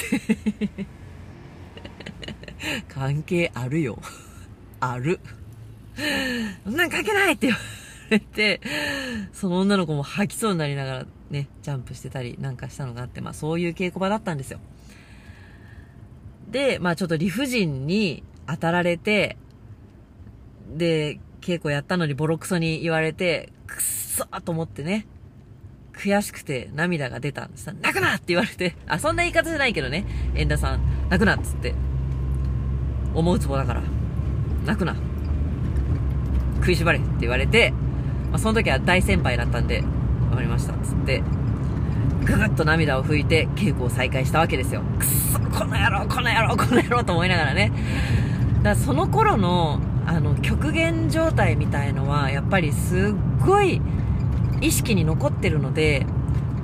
[2.90, 4.00] 関係あるよ。
[4.80, 5.20] ある。
[6.64, 7.62] そんなん関係ないって言わ
[8.10, 8.62] れて、
[9.34, 14.60] その女の子も吐きそうになりながらね、ジャンプしてたりなんかしたのがあって、まあそういう稽古場だったんですよ。
[16.50, 19.38] で、まあちょっと理不尽に当たられて、
[20.76, 25.08] で、稽古やったのにボロクソに言われて、くっそーと思ってね、
[25.94, 27.68] 悔しくて涙が出たんです。
[27.68, 31.74] 泣くなって言われて、あ、そんな言い方じゃないけどね、遠田さん、泣くなっつって、
[33.16, 33.82] 思うつぼだから、
[34.66, 34.96] 泣くな。
[36.60, 37.74] 食いしばれって言われて、
[38.34, 39.84] あ、その時は大先輩だったんで、
[40.30, 41.24] わかりましたっ、つって、
[42.26, 44.82] ぐぐっと涙を拭いて稽古を再開したわけですよ。
[45.00, 47.72] くっそ、この野郎、この野郎、この野郎と思いながらね。
[48.58, 53.82] だからその頃の、あの、極限状態みたいのは、やっぱりすっごい
[54.62, 56.06] 意識に残ってるので、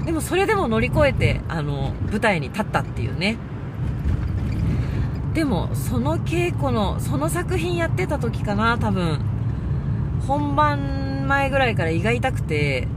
[0.06, 3.38] でもそれでも乗り越えて、あの、舞台に立ったっていうね。
[5.34, 9.20] でも、その稽古の、その作品やってた時かな、多分。
[10.28, 12.88] 本番前ぐらいから胃が痛くて、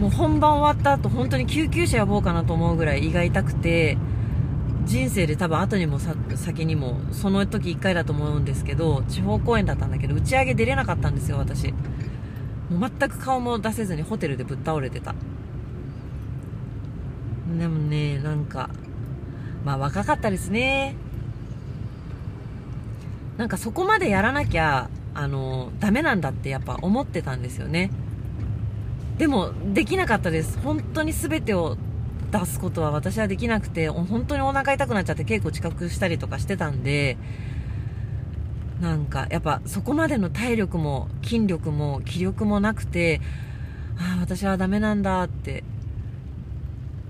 [0.00, 3.98] もう本番終わった後、本当に救急車呼ぼうかなと思うぐらい胃が痛くて、
[4.84, 11.72] 人生で多分後にも先にも、その時1回だと思うんですけど、地方公演だったんだけど、打ち上げ出れなかったんですよ、私。
[12.70, 15.14] もう全く顔も出せずにホテルでぶっ倒れてた。
[17.58, 18.70] でもね、なんか、
[19.66, 20.96] まあ若かったですね。
[23.40, 27.90] なんかそこまでやらなきゃ、あの、ダメなんだってやっぱ思ってたんですよね。
[29.16, 30.58] でも、できなかったです。
[30.58, 31.78] 本当に全てを
[32.30, 37.16] 出すことは私はできなくて、本当にお腹痛くなっちゃって稽古近くしたりとかしてたんで、
[38.82, 43.22] なんか、やっぱそこまでの体力も筋力も気力もなくて、
[43.96, 45.64] ああ、私はダメなんだって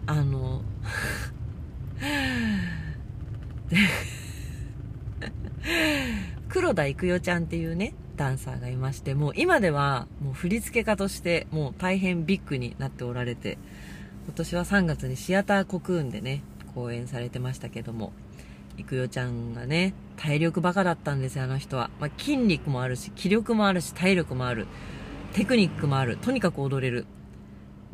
[0.07, 0.63] あの
[6.51, 13.57] 黒田育代ちゃんっていうね、ダンサーがいまして、もう今ではもう振付家としてもう大変ビッグになっておられて、
[14.25, 16.43] 今年は3月にシアターコクーンでね、
[16.75, 18.13] 公演されてましたけども、
[18.77, 21.89] 育代ちゃんがね、体力バカだったんですよ、あの人は。
[22.01, 24.67] まあ、筋肉もあるし、気力もあるし、体力もある。
[25.33, 26.17] テクニックもある。
[26.17, 27.07] とにかく踊れる。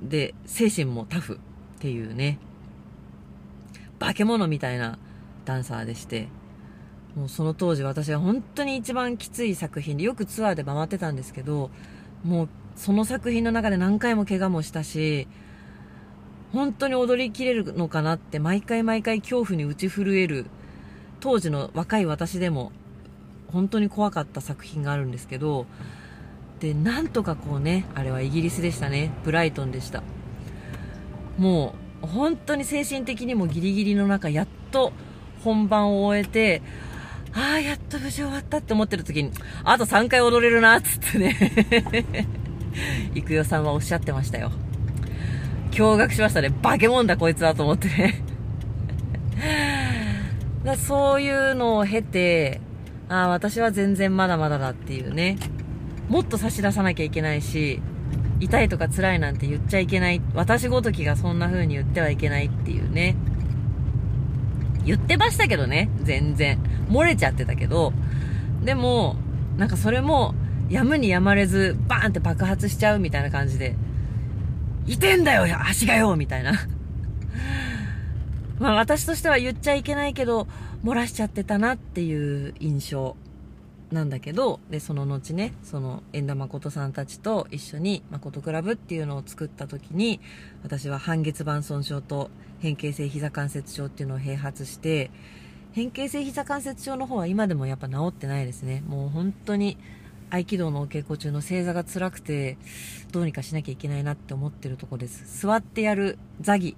[0.00, 1.34] で、精神もタフ。
[1.76, 2.38] っていうね、
[3.98, 4.98] 化け物みたいな
[5.44, 6.28] ダンサーでして、
[7.16, 11.70] もうその当時私は本当に一番きつい作品で、よくツアーで回ってたんですけど、
[12.22, 15.26] もうその作品の中で何回も怪我もしたし、
[16.52, 20.46] 本当に踊りきれるのかなって毎回毎回恐怖に打ち震える、
[21.20, 22.70] 当時の若い私でも
[23.48, 25.64] 本当に怖かった作品があるんですけど、
[26.60, 29.10] で、なんとかこうね、あれはイギリスでしたね。
[29.24, 30.02] ブライトンでした。
[31.38, 34.92] もう本当に精神的にもギリギリの中やっと
[35.44, 36.62] 本番を終えて
[37.36, 39.30] ああやっと無事終わったって思ってる時に
[39.62, 41.36] あと3回踊れるなつってね。
[43.14, 44.50] 育代さんはおっしゃってましたよ。
[45.70, 46.50] 驚愕しましたね。
[46.62, 48.22] 化け物だこいつはと思ってね。
[50.64, 52.62] だそういうのを経て
[53.10, 55.36] ああ私は全然まだまだだっていうね。
[56.08, 57.82] もっと差し出さなきゃいけないし
[58.40, 60.22] 痛いとか辛いなんて言っちゃいけない。
[60.32, 63.14] 私ごときがそんな風に言ってはいけないっていうね。
[64.86, 66.58] 言ってましたけどね、全然。
[66.88, 67.92] 漏れちゃってたけど。
[68.64, 69.16] でも、
[69.56, 70.34] なんかそれも、
[70.70, 73.74] やむにやまれず、バーンって爆発しちゃうみたいな感じで、
[74.86, 76.52] いてんだよ足がよみたいな。
[78.60, 80.46] まあ私としては言っちゃいけないけど、
[80.84, 83.16] 漏らしちゃってたなっていう印象。
[83.90, 90.20] なんだけど、で、その後ね、その、遠田誠さんたちと一緒に、誠クラブっていうのを作った時に、
[90.64, 92.30] 私は半月板損傷と
[92.60, 95.10] 変形性膝関節症っていうのを併発して、
[95.72, 98.82] 変形性膝関節症の方は今でもやっぱ治ってないですね。
[98.86, 99.76] もう本当に、
[100.28, 102.56] 合気道のお稽古中の正座が辛くて、
[103.12, 105.40] どうにかしなきゃいけないなって思ってるとこです。
[105.42, 106.76] 座ってやる座儀、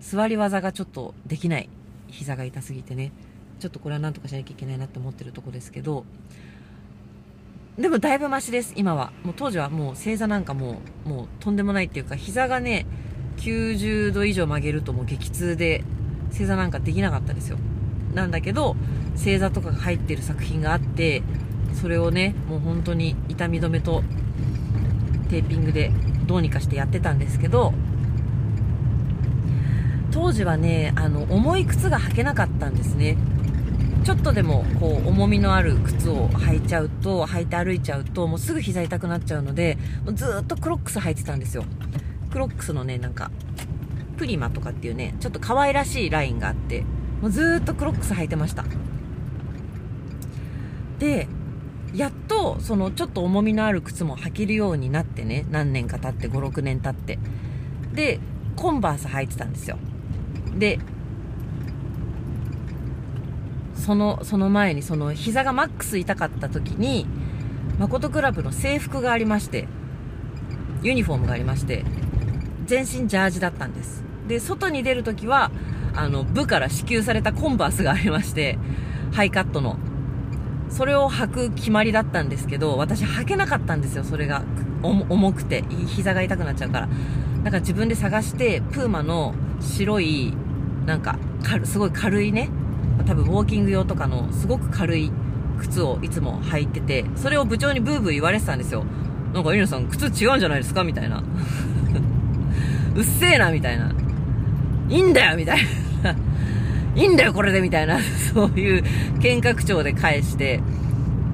[0.00, 1.68] 座り技がちょっとできない。
[2.08, 3.12] 膝が痛すぎてね。
[3.60, 6.04] ちょっとこれはなんとかしなきゃいけないなって思ってるとこですけど、
[7.78, 9.12] でもだいぶマシです、今は。
[9.22, 12.86] もう当時はもう正座なんかもう、もうとんでもないっていうか、膝がね、
[13.40, 15.82] 90度以上曲げるともう激痛で、
[16.30, 17.58] 正座なんかできなかったですよ。
[18.14, 18.76] なんだけど、
[19.16, 21.22] 正座とかが入ってる作品があって、
[21.74, 24.02] それをね、もう本当に痛み止めと
[25.30, 25.90] テーピングで
[26.26, 27.72] どうにかしてやってたんですけど、
[30.10, 33.16] 当時はね、あの、重い靴が履けなかったんですね。
[34.04, 41.64] ちょっとでもこう重みのある靴を履いちゃうと履いて歩いちゃうともうすぐ膝痛くなっちゃうのでもうずっとクロックス履いてたんですよ
[42.30, 43.30] クロックスのねなんか
[44.16, 46.84] プリマとかっていうねちょっと可愛らしいラインがあって
[47.20, 48.64] もうずっとクロックス履いてました。
[50.98, 51.28] で
[51.94, 57.18] やっとそのちょっと重みのある靴も履けるようになってね何年か経って56年経って。
[57.92, 58.20] で
[58.56, 59.78] コンバース履いてたんですよ。
[60.58, 60.78] で
[63.80, 67.06] その、その前に、その膝がマックス痛かった時に、
[67.78, 69.66] 誠クラブの制服がありまして、
[70.82, 71.84] ユニフォームがありまして、
[72.70, 74.04] 全身ジャージだったんです。
[74.28, 75.50] で、外に出るときは、
[75.92, 78.58] あの、部から支給されたコンバースがありまして、
[79.10, 79.76] ハイカットの。
[80.68, 84.44] それを履く決まりだったんですけど、私履けなかったんですよ、それが。
[84.84, 86.88] 重くて、膝が痛くなっちゃうから。
[87.42, 90.32] だか自分で探して、プーマの白い、
[90.86, 92.50] なんか、かすごい軽いね、
[93.04, 95.10] 多分ウォーキング用とかのすごく軽い
[95.58, 98.84] 靴をいつも履いてて、それを部長にブーブー言われてたんですよ。
[99.34, 100.84] なんか、エリナさん、靴違うんじゃないですか？
[100.84, 101.24] みたいな。
[102.94, 103.92] うっせえな、みたいな。
[104.88, 105.58] いいんだよ、みたい
[106.02, 106.14] な。
[106.96, 107.98] いいんだよ、これで、みたいな。
[108.34, 108.82] そういう
[109.20, 110.60] 喧嘩口調で返して、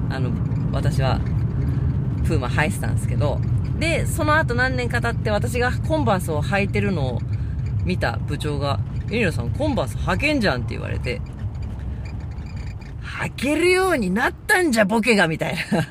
[0.09, 0.31] あの、
[0.71, 1.19] 私は、
[2.25, 3.39] プーマ履いてたんですけど、
[3.79, 7.19] で、その後何年か経って私がコンバースを履いてるのを
[7.85, 8.79] 見た部長が、
[9.09, 11.21] エリナさん、コンバース履けんじゃんって言われて、
[13.21, 15.87] 履けるようになったんじゃ、ボケが、みたいな。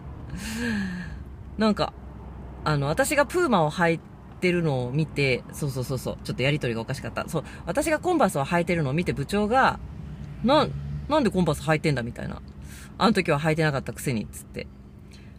[1.59, 1.93] なんか、
[2.65, 7.29] あの、私がプーマを履いててるのを見て、そうそうそうそう、ちょっとやりとりがおかしかった。
[7.29, 9.79] そう、私がコンバースを履いてるのを見て部長が、
[10.45, 10.69] な、
[11.09, 12.43] なんでコンバース履いてんだみたいな。
[12.99, 14.67] あの時は履いてなかったくせに、つって。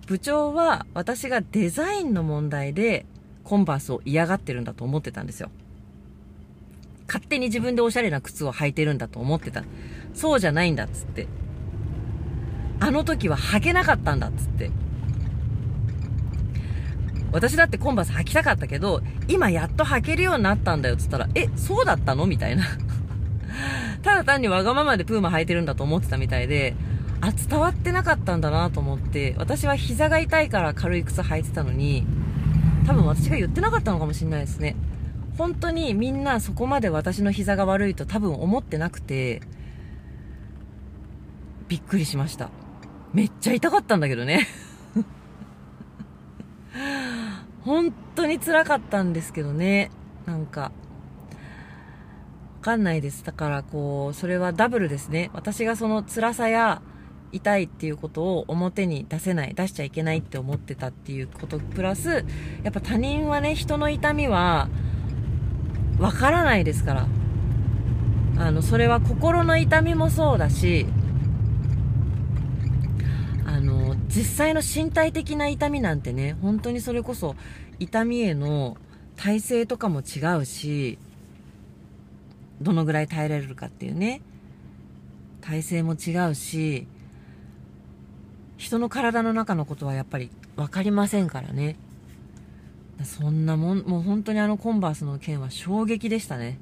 [0.08, 3.06] 部長は私がデザインの問題で
[3.44, 5.50] コンバースを嫌がってるんだと思ってたんですよ。
[7.08, 9.64] 勝手に自分でおしゃれな靴を履いてるんだと思ってた。
[10.14, 11.28] そうじゃないんだっつって。
[12.80, 14.72] あの時は履けなかったんだっつって。
[17.38, 22.64] 私だってコンバース履きたかったけど、今やっと履けるようになったんだよっつったら、え、そうだったのみたいな。
[24.02, 26.76] ただ単にわがままでプーマ履いてるんだと思ってたみたいで、
[27.22, 32.08] あ、伝わってなかったんだなと思って、私は膝が痛いから軽い靴履いてたのに、
[32.88, 34.76] 多分私が言ってなかったのかもしれないですね。
[35.38, 39.42] 本当にみんなそこまで私の膝が悪いと多分思ってなくて、
[41.68, 42.50] びっくりしました。
[43.14, 44.48] めっちゃ痛かったんだけどね。
[47.68, 49.92] 本当に辛かったんですけどね。
[50.26, 50.72] なんか、わ
[52.62, 53.26] かんないです。
[53.26, 55.30] だからこう、それはダブルですね。
[55.34, 56.82] 私がその辛さや
[57.34, 62.24] 痛いっていうことを表に出せない、出しちゃいけないって思ってたっていうこと、プラス、
[62.64, 64.70] やっぱ他人はね、人の痛みは、
[66.00, 67.08] わからないですから。
[68.38, 70.86] あの、それは心の痛みもそうだし、
[73.48, 77.36] あの実際の身体的な痛みなんてね、本当にそれこそ
[77.80, 78.78] 痛みへの
[79.16, 81.00] 耐性とかも違うし、
[82.62, 84.22] どのぐらい耐えられるかっていうね、
[85.42, 86.88] 耐性も違うし、
[88.58, 91.78] 人の体の中のことはやっぱり分かりませんからね。
[93.04, 96.60] そんなもん、もう本当にあのコンバースの件は衝撃でしたね。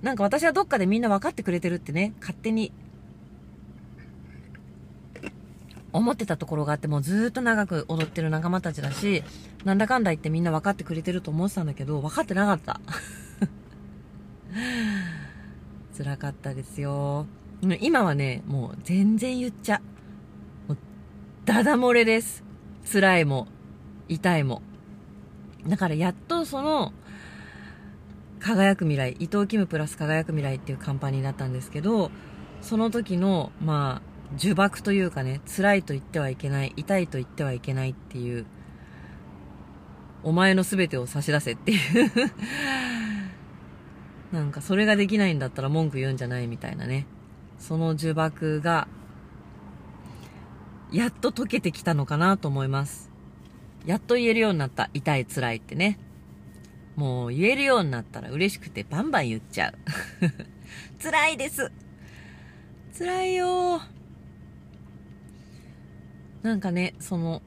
[0.00, 2.72] なんか私はどっかでみんな分かってくれてるってね、勝手に
[5.92, 9.22] 思ってたところがあって、もうずっと長く踊ってる仲間たちだし、
[9.64, 12.80] なんだかんだ言ってみんな分かってくれてると思ってたんだけど、分かってなかった。
[15.96, 17.26] 辛かったですよ。
[17.80, 19.80] 今はね、もう全然言っちゃ。
[20.68, 20.78] もう、
[21.44, 22.42] ダダ漏れです。
[22.90, 23.48] 辛いも、
[24.08, 24.62] 痛いも。
[25.66, 26.92] だからやっとその、
[28.40, 32.10] 輝く未来、伊藤キムプラス輝く未来っていうカンパニーだったんですけど、
[32.62, 38.46] その時の、まあ、呪縛というかね、辛いと言ってはいけない、痛いと言ってはいけないっていう、
[40.22, 41.78] お前の全てを差し出せっていう
[44.32, 47.06] なんかそれができないんだったら文句言うんじゃないみたいなね。
[47.58, 48.86] その呪縛が、
[50.92, 53.10] やっと解けてきたのかなと思います。
[53.86, 54.90] やっと言えるようになった。
[54.94, 55.98] 痛い、辛いってね。
[56.96, 59.74] もう言えるようになったら嬉しくてバンバン言っちゃう。
[61.02, 61.72] 辛いです。
[62.98, 63.80] 辛いよ。
[66.42, 67.42] なんかね、その、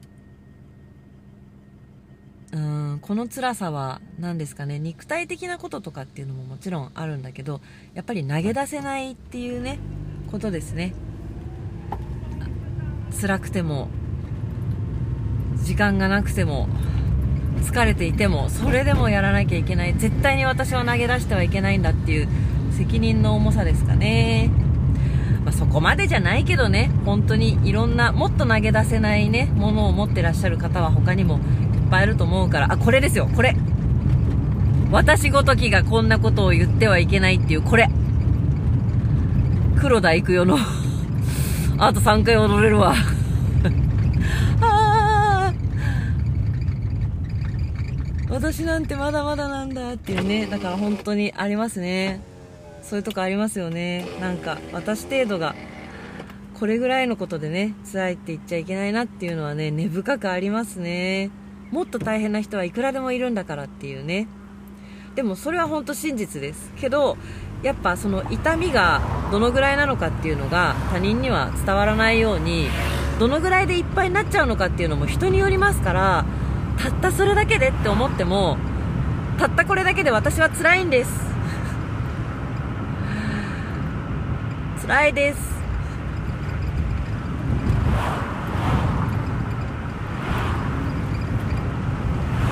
[2.52, 7.60] うん、この辛さは何ですかね、肉体的なこととかっていうのももちろんあるんだけど、
[7.94, 9.80] やっぱり投げ出せないっていうね、
[10.30, 10.94] ことですね。
[13.20, 13.88] 辛くても、
[15.64, 16.68] 時間がなくても、
[17.62, 19.94] 疲れていても、それでもやらなきゃいけない。
[19.94, 22.28] 絶対に私は投げ出してはいけないんだっていう
[22.70, 24.50] 責任の重さですかね。
[25.44, 31.40] まあ、そこまでじゃないけどね、本当にいろんな、もっと投げ出せないね、ものを持ってらっしゃる方は他にもいっ
[31.90, 33.54] ぱいいると思うから、あ、これですよ、これ。
[34.90, 37.88] 私ごときがこんなことを言ってはいけないっていう、これ。
[39.76, 40.56] 黒田行くよの
[41.76, 42.94] あと3回踊れるわ
[44.62, 45.52] あ
[48.30, 52.20] 私なんてまだまだなんだっていうね、だから本当にありますね。
[52.88, 54.06] そういうとこありますよね。
[54.20, 55.54] なんか私程度が
[56.54, 61.30] これぐらいのことでね辛いって言っちゃいけないなっていうのはね根深くありますね。
[61.70, 64.28] もっと大変な人はいくらでもいるんだからっていうね。
[65.14, 66.72] でもそれは本当真実です。
[66.76, 67.16] けど
[67.62, 69.00] やっぱその痛みが
[69.32, 72.68] どのぐらいなのかっていうのが他人には伝わらないように
[73.18, 76.24] どのぐらいでいっぱいになっちゃうのかっていうのも人によりますから
[76.76, 78.58] たったそれだけでって思っても
[79.38, 81.10] たったこれだけで私は辛いんです。
[84.86, 85.54] 辛いです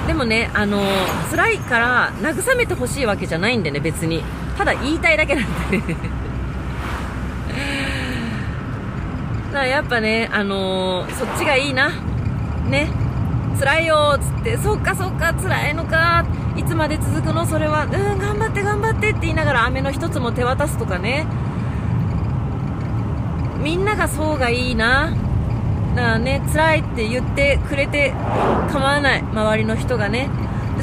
[0.07, 0.83] でもね、あの、
[1.31, 4.23] 辛いから慰めてほしいわけじゃないんでね、別に。
[4.59, 5.85] ただ言いたいだけなんで だ
[9.53, 11.91] からやっぱね、あの、そっちがいいな。
[12.69, 12.89] ね。
[13.59, 16.25] 辛いよっつって、そっかそっか、辛いのか。
[16.57, 17.47] いつまで続くの？
[17.47, 17.85] それは。
[17.85, 21.27] うん、頑張って頑張ってって言いながら飴の一つも手渡すとかね。
[23.63, 25.11] みんながそうがいいな。
[25.95, 28.13] だからね、辛いって言ってくれて
[28.71, 29.21] 構わない。
[29.21, 30.29] 周りの人がね。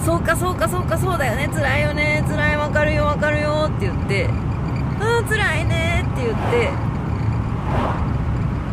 [0.05, 1.49] そうかそうかそうかそうだよね。
[1.53, 2.23] 辛いよね。
[2.27, 4.25] 辛いわかるよわかるよって言って。
[4.25, 4.27] う
[5.21, 6.69] ん、辛いねって言って。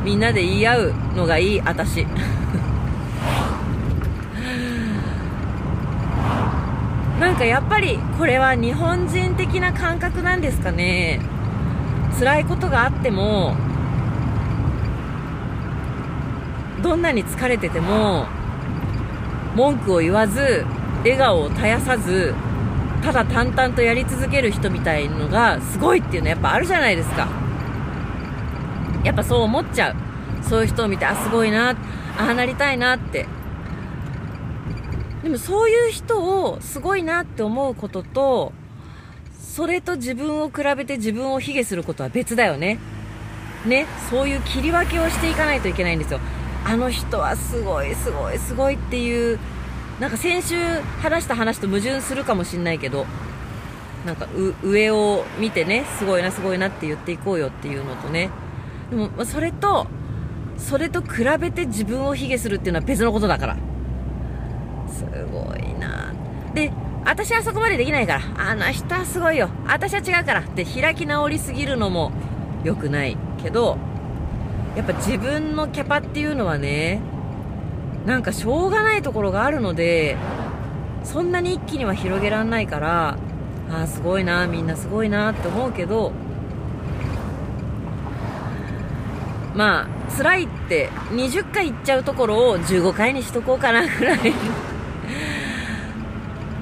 [0.05, 2.07] みんなで言い合うのがいい、私。
[7.19, 11.19] なんかやっぱりこれは日本人的な感覚なんですかね
[12.19, 13.57] 辛いことがあっても
[16.87, 18.27] どんなに疲れてても
[19.57, 20.65] 文句を言わず
[20.99, 22.33] 笑顔を絶やさず
[23.03, 27.29] ただ淡々とやり続ける人みたいのがすごいっていうのはやっぱあるじゃないですか。
[29.03, 29.97] やっぱそう思っちゃう。
[30.45, 31.77] そういう人を見てあすごいなあ
[32.19, 33.27] あなりたいなって。
[35.25, 38.53] でもそういう人をすごいなって思うことと
[39.41, 42.79] それと自分を比べて自分を卑下することは別だよね。
[43.65, 43.87] ね。
[44.09, 46.21] そういう切り分けをしていかないといけないんですよ。
[46.69, 49.39] あの人はすごいすごいすごいっていう
[50.01, 50.57] なんか先週
[51.01, 53.07] 話した話と矛盾するかもしんないけど
[54.05, 54.27] なんか
[54.65, 58.31] 上を見てねすごいなすごいなって言っていこうよっていうのとね。
[58.91, 59.87] でもそれと
[60.59, 63.57] それと比べて自分を卑下するっていうのは別のことだから。
[64.89, 66.13] すごいな。
[66.53, 66.73] で
[67.05, 68.51] 私はそこまでできないから。
[68.51, 69.51] あの人はすごいよ。
[69.67, 70.41] 私は違うから。
[70.41, 72.11] って開き直りすぎるのも
[72.65, 73.79] 良くないけど
[74.77, 77.01] やっぱ自分のキャパっていうのはね、
[78.05, 80.17] なんかしょうがないところがあるので、
[81.03, 83.17] そんなに一気には広げらんないから、
[83.71, 86.13] ああ、すごいな、みんなすごいなって思うけど、
[89.55, 94.19] まあ、辛いって20回言っちゃうところを15回にしとこうかなぐらい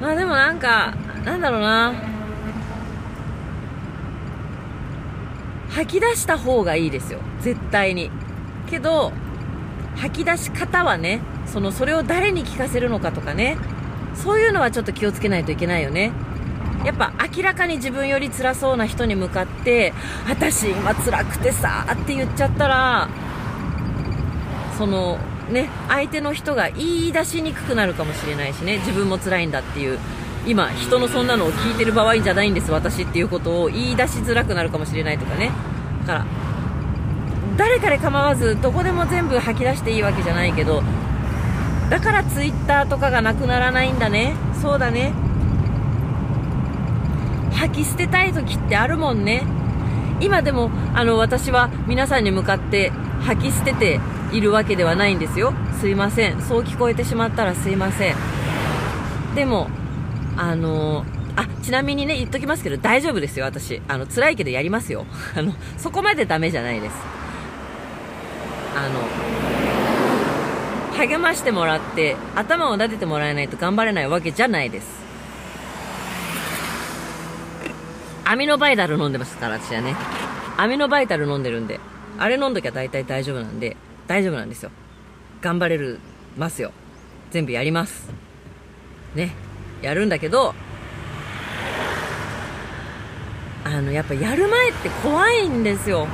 [0.01, 0.95] まあでもなんか、
[1.25, 2.14] なんだろうな。
[5.75, 7.19] 吐き出した方がいいですよ。
[7.41, 8.11] 絶対に。
[8.71, 9.13] けど、
[9.97, 13.57] 吐き出し方はね、その、それを誰に聞かせるのかとかね、
[14.15, 16.13] そういうのはちょっと気をつけないといけないよね。
[16.85, 19.93] やっぱ明らかに自分より辛そうな人に向かって、
[20.29, 23.09] 私今辛くてさって言っちゃったら、
[24.79, 25.19] その、
[25.51, 29.99] ね、相手の人が言い出しにくくなるかもしれないしね、自分も辛いんだっていう。
[30.47, 35.51] 今、人のそんなのを聞いてる場合じゃないんです、私っていうことを言い出しづらくなるかもしれないとかね。
[36.07, 36.27] だから、
[37.57, 40.83] 誰かで構わず、どこでも全部吐き出していいわけじゃないけど、
[41.89, 44.35] だからツイッターとかがなくならないんだね。
[44.61, 45.13] そうだね。
[47.53, 49.45] 吐き捨てたい時ってあるもんね。
[50.21, 52.93] 今でも、あの、私は皆さんに向かって
[53.23, 54.01] 吐き捨てて
[54.33, 55.53] いるわけではないんですよ。
[55.81, 56.41] すいません。
[56.41, 58.15] そう聞こえてしまったらすいません。
[59.35, 59.69] でも、
[60.37, 61.05] あの
[61.37, 63.83] あ、ちなみにね、言っときますけど、大丈夫ですよ、私。
[63.89, 65.05] あの、辛いけどやりますよ。
[65.37, 66.95] あの、そこまでダメじゃないです。
[68.77, 75.05] あの、励ましてもらって、頭を撫でてもらえないと頑張れないわけじゃないです。
[78.25, 79.97] アミノバイタル飲んでますから、私はね。
[80.57, 81.81] アミノバイタル飲んでるんで、
[82.19, 83.77] あれ飲んどきゃ大体大丈夫なんで、
[84.07, 84.71] 大丈夫なんですよ。
[85.41, 85.99] 頑張れる
[86.37, 86.73] ますよ。
[87.33, 88.09] 全部やります。
[89.15, 89.44] ね。
[89.85, 90.55] やるんだけど、
[93.65, 96.07] あの、やっぱやる前って怖いんですよ。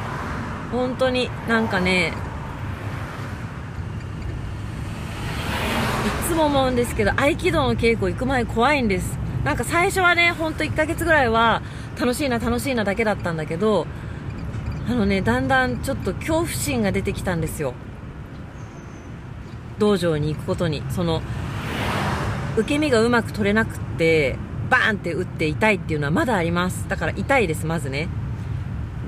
[0.73, 1.31] 本当に。
[1.49, 2.13] なんかね、
[6.07, 9.19] いつも思うんですけど、合気道の稽古行く前怖いんです。
[9.45, 11.63] なんか最初はね、ほんと1ヶ月ぐらいは
[11.99, 13.87] 楽しいな楽しいなだけだったんだけど、
[14.89, 17.75] あのね、だんだんちょっと恐怖心が出てきたんですよ。
[19.79, 20.83] 道場に行くことに。
[20.91, 21.23] その、
[22.57, 24.37] 受け身がうまく取れなくって、
[24.69, 26.89] バーンって打って痛いっていうのはまだあります。
[26.89, 28.09] だから痛いです、まずね。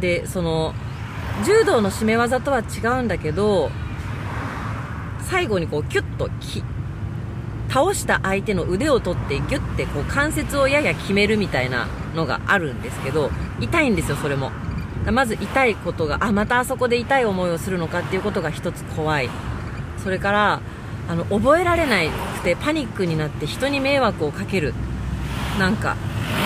[0.01, 0.75] で、その、
[1.45, 3.71] 柔道の締め技とは違うんだけど、
[5.21, 6.63] 最後にこうキュッとき、
[7.69, 13.31] 倒した相手の腕を取ってギュッてこう関節をやや決めるみたいなのがあるんですけど、
[13.61, 14.51] 痛いんですよ、それも。
[15.11, 19.29] まず痛いことがあまたあそこで痛い思いをするのかっていうことが一つ怖い
[19.99, 20.61] それから
[21.09, 21.99] あの覚えられな
[22.39, 24.75] くてパニックになって人に迷惑をかける。
[25.59, 25.97] なんか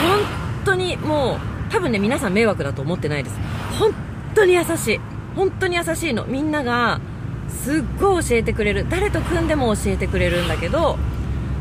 [0.09, 0.21] 本
[0.65, 1.39] 当にもう
[1.73, 3.37] 多分ね皆さん迷惑だと思ってないです。
[3.79, 3.93] 本
[4.35, 5.01] 当に優しい。
[5.37, 6.25] 本当に優しいの。
[6.25, 7.01] みんなが
[7.49, 8.87] すっごい教えてくれる。
[8.89, 10.99] 誰と組んでも教えてくれるんだけど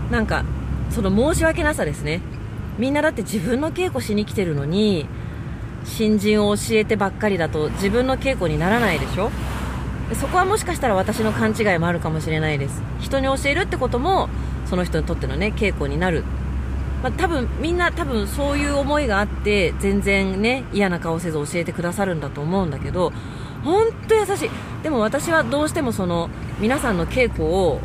[0.09, 0.43] なんか
[0.89, 2.21] その申し訳なさですね。
[2.77, 5.07] みんなだって自分の稽古しに来てるのに
[5.83, 9.29] 新人を教えてばっかりだと自分の稽古にならないでしょ？
[10.13, 12.81] そこはもしかしたら私の勘違いもあるかもしれないです。
[12.99, 14.29] 人に教えるってことも
[14.67, 16.23] その人にとってのね稽古になる、
[17.01, 23.13] まあ、多分みんな多分そういう思いがあって全然ね嫌な顔せず教えてくださるんだと思うんだけど
[23.63, 24.49] 本当優しい。
[24.83, 26.29] でも私はどうしてもその
[26.59, 27.81] 皆さんの稽古を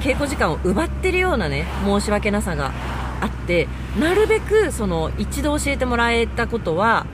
[0.00, 2.72] 稽古時間を奪ってるようなね申し訳なさが
[3.20, 3.68] あって
[3.98, 7.06] なるべくその一度教えてもらえたことは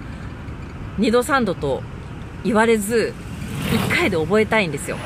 [0.98, 1.82] 2度3度と
[2.44, 3.12] 言われず
[3.76, 4.96] 1回で覚えたいんですよ。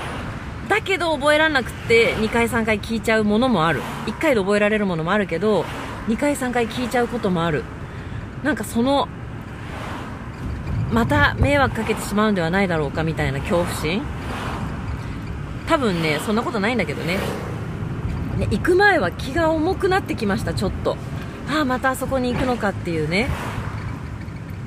[0.68, 3.82] だけど覚えられなくて2回3回聞いちゃうものもある。
[4.06, 5.64] 1回で覚えられるものもあるけど
[6.06, 7.64] 2回3回聞いちゃうこともある。
[8.42, 9.08] なんかその
[10.92, 14.02] また迷惑かけてしまうんではないだろうかみたいな恐怖心。
[15.68, 17.18] 多分ねそんなことないんだけどね。
[18.38, 20.96] ね行く前は気が重くなってきましたちょっと。
[21.48, 23.28] ああまたあそこに行くのかっていうね。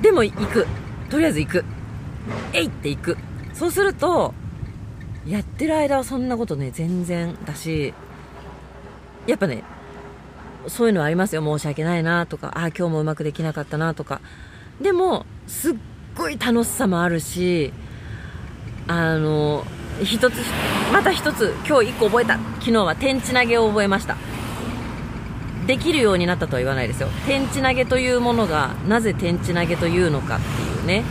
[0.02, 0.66] でも行く。
[1.08, 1.64] とりあえず行く。
[2.52, 3.16] えいって行く。
[3.54, 4.34] そうすると
[5.26, 7.94] やってる間はそんなことね全然だし
[9.26, 9.62] やっぱね
[10.66, 11.42] そういうのはありますよ。
[11.42, 14.20] 申し訳ないなとかああ今日もうまくできなかったなとか。
[14.80, 15.74] でもすっ
[16.16, 17.72] ごい楽しさもあるし
[18.88, 19.64] あの
[20.02, 20.34] 一つ
[20.92, 22.38] また一つ今日1個覚えた。
[22.60, 24.16] 昨日は天地投げを覚えました。
[25.66, 27.08] できるようになったとは言わないですよ。
[27.26, 31.04] 天地投げというものがなぜ天地投げというのかっていうね。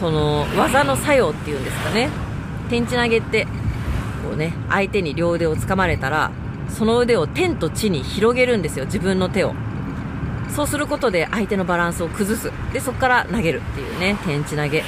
[0.00, 2.08] その技の作用っていうんですかね。
[2.70, 3.44] 天地投げって
[4.24, 6.30] こうね相手に両腕をつかまれたら
[6.70, 8.86] その腕を天と地に広げるんですよ。
[8.86, 9.54] 自分の手を。
[10.48, 12.50] そうすることで相手のバランスを崩す。
[12.72, 14.16] でそこから投げるっていうね。
[14.24, 14.82] 天地投げ。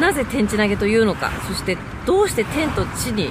[0.00, 1.30] なぜ天地投げというのか。
[1.46, 3.30] そしてどうして天と地に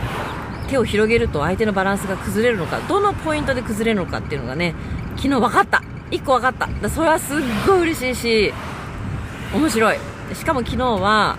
[0.69, 2.79] 手を広げると相手のバランスが崩れるのか。
[2.87, 4.73] どのポイントで崩れるのかっていうのがね
[5.17, 5.83] 昨日分かった。
[6.11, 6.89] 1個分かった。
[6.89, 7.37] それはすっ
[7.67, 8.53] ごい嬉しいし
[9.53, 9.97] 面白い。
[10.33, 11.37] しかも昨日は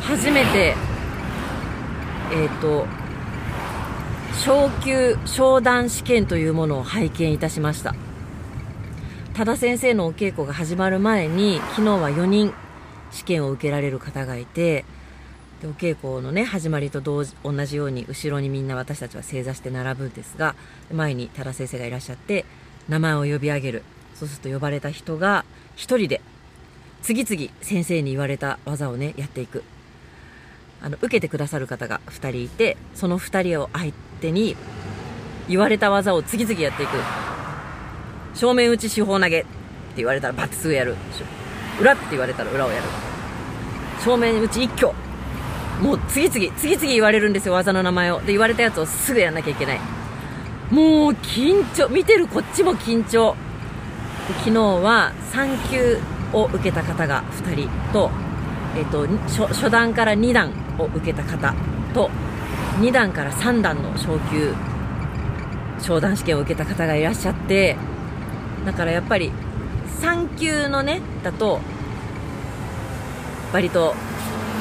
[0.00, 0.74] 初めて
[2.32, 2.86] えっ、ー、と
[4.34, 7.94] 昇級昇段試験というものを拝見いたしました。
[9.34, 12.54] 多田先生のお稽古が始まる前に昨日は4人
[13.10, 14.84] 試験を受けられる方がいて
[15.60, 20.54] でお稽古のね始まりと同じ同じように後ろにみんな私たちは正座して並ぶんですが
[20.92, 22.44] 前に多田先生がいらっしゃって
[22.88, 23.82] 名前を呼び上げる。
[24.14, 25.44] そうすると呼ばれた人が
[25.76, 26.20] 1人で
[27.04, 29.62] 次々先生に言われた技をねやっていく。
[30.80, 34.56] あの受けてくださる方が2人いてその2人を相手に
[35.48, 36.96] 言われた技を次々やっていく。
[38.34, 39.48] 正面打ち四方投げって
[39.98, 40.96] 言われたらバッてすぐやる
[41.78, 42.82] 裏って言われたら裏をやる。
[44.02, 44.92] 正面打ち一挙。
[45.82, 48.20] もう次々次々言われるんですよ技の名前を。
[48.20, 49.80] で言われたやつをすぐやんなきゃいけない。
[50.70, 51.88] もう緊張。
[51.90, 53.36] 見てるこっちも緊張。
[54.38, 58.10] 昨日は3級を受けた方が2人と,、
[58.76, 61.54] えーと、初初段から2段を受けた方
[61.94, 62.10] と
[62.80, 64.52] 2段から3段の昇級
[65.80, 67.76] 昇段試験を受けた方がいらっしゃって
[68.64, 69.30] だからやっぱり
[70.00, 71.60] 3級のねだと
[73.52, 73.94] 割と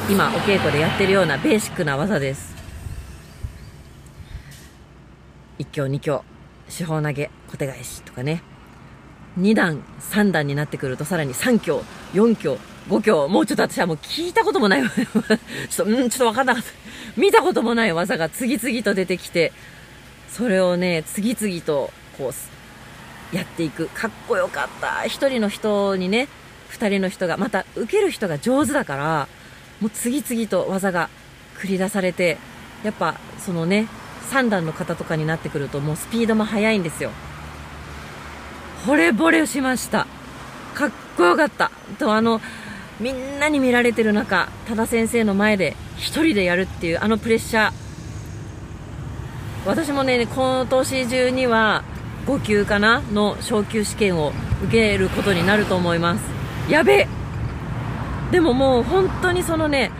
[0.10, 2.54] 今お稽古でやってるようなベーシックな技です。
[5.60, 6.24] 1強2強
[6.68, 8.44] 四方投げ小手返しとかね。
[9.40, 12.58] 2段3段になってくるとさらに3強4強
[12.90, 14.84] 5強もうちょっと私はもう聞いたこともない
[15.70, 16.70] ちょっとうんちょっと分かんなかった。
[17.16, 19.52] 見たこともない技が次々と出てきて
[20.30, 22.34] それをね次々とこ
[23.32, 23.88] うやっていく。
[23.88, 24.88] かっこよかった。
[25.06, 26.28] 1人の人にね
[26.72, 29.28] 2人の人がまた受ける人が上手だから
[29.80, 31.10] もう次々と技が
[31.60, 32.38] 繰り出されて
[32.84, 33.88] やっぱそのね
[34.32, 37.12] 3段の方とかになってくるともうスピードも速いんですよ。
[38.86, 40.08] 惚れ惚れしました。
[40.74, 41.72] かっこよかった。
[42.00, 42.42] とあの
[43.00, 47.72] みんなに見られてる中多田先生の前で1人でやるっていうあのプレッシャー。
[49.66, 51.84] 私もね今年中には
[52.26, 53.02] 5級かな？
[53.14, 56.24] の昇級試験を受けることになると思います。
[56.70, 57.08] やべえ！
[58.32, 59.92] でももう本当にそのね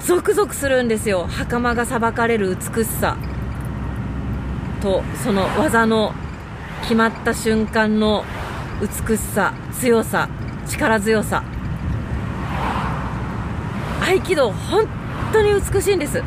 [0.00, 1.26] ゾクゾクするんですよ。
[1.28, 3.16] 袴がさばかれる美しさ。
[4.80, 6.12] とその技の
[6.82, 8.24] 決まった瞬間の
[8.80, 10.28] 美しさ強さ
[10.68, 11.42] 力強さ。
[14.00, 14.86] 合気道本
[15.32, 16.22] 当に美しいんです。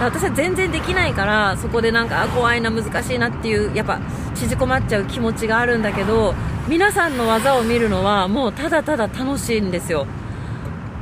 [0.00, 3.98] 私は全然できないからそこでなんか怖いな難しいなっていうやっぱ
[4.34, 6.34] 縮こまっちゃう気持ちがあるんだけど
[6.68, 10.06] 皆さんの技を見るのはもうただただ楽しいんですよ。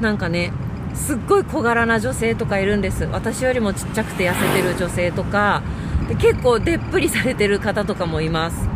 [0.00, 0.52] なんかね
[0.94, 3.04] すっごい小柄な女性とかいるんです。
[3.06, 5.62] 私よりもちっちゃくて痩せてる女性とか
[6.08, 8.68] で結構でっぷりされてる方とかもいます。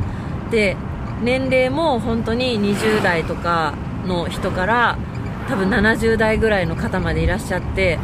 [0.50, 0.76] で
[1.22, 3.74] 年齢も本当に20代とか
[4.06, 4.96] の人から
[5.48, 7.98] 多分70代ぐらいの方までいらっしゃって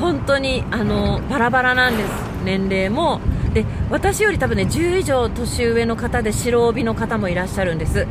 [0.00, 2.10] 本当にあのバラバラなんです
[2.44, 3.20] 年齢も。
[3.52, 8.06] で私より多分ね10以上年上の方で白帯の方もいらっしゃるんです。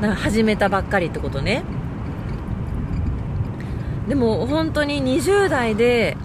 [0.00, 1.62] だから始めたばっかりってことね。
[4.06, 6.16] でも本当に20代で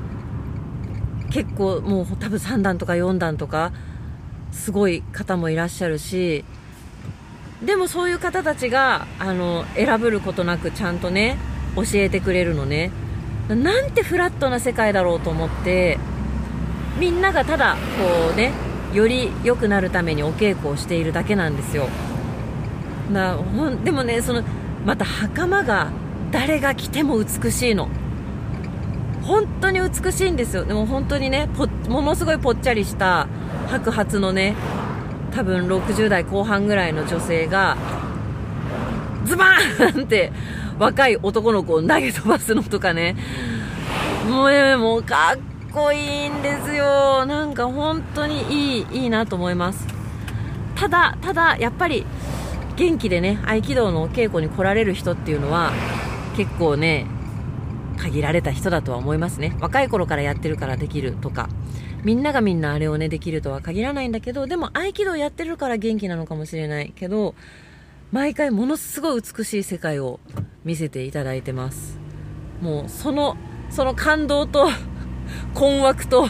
[1.31, 3.71] 結構もう多分3段とか4段とか
[4.51, 6.45] すごい方もいらっしゃるし
[7.63, 11.37] でもそういう方たちがあの選ぶることなくちゃんとね
[11.75, 12.91] 教えてくれるのね。
[13.49, 15.99] なんてフラットな世界だろうと思って
[16.99, 18.51] みんながただこうね
[18.91, 21.87] より良くなるためにお稽古をしているだけなんですよ。
[23.11, 24.43] だほんでもねその
[24.85, 25.91] また袴が
[26.31, 27.89] 誰が着ても美しいの。
[29.25, 30.65] 本当に美しいんですよ。
[30.65, 31.49] でも本当にね
[31.89, 33.27] ものすごいぽっちゃりした
[33.67, 34.55] 白髪のね
[35.31, 37.75] 多分60代後半ぐらいの女性が
[39.25, 40.31] ズバーンって
[40.77, 43.15] 若い男の子を投げ飛ばすのとかね。
[44.29, 47.25] もうねもうかっこいいんですよ。
[47.25, 49.87] なんか本当にいいいいなと思います。
[50.75, 52.05] ただただやっぱり
[52.75, 55.71] 元気でね合気道の稽古に来られる人っていうのは
[56.35, 57.07] 結構ね
[57.97, 59.55] 限られた人だとは思いますね。
[59.59, 61.49] 若い頃からやってるからできるとか。
[62.05, 67.33] みんながみんなあれをねできるとは限らないんだけどでも合気道やってるから元気なのかもしれないけど
[68.11, 70.19] 毎回ものすごい美しい世界を
[70.63, 71.97] 見せていただいてます。
[72.61, 73.35] もうその
[73.71, 74.69] その感動と
[75.55, 76.29] 困惑と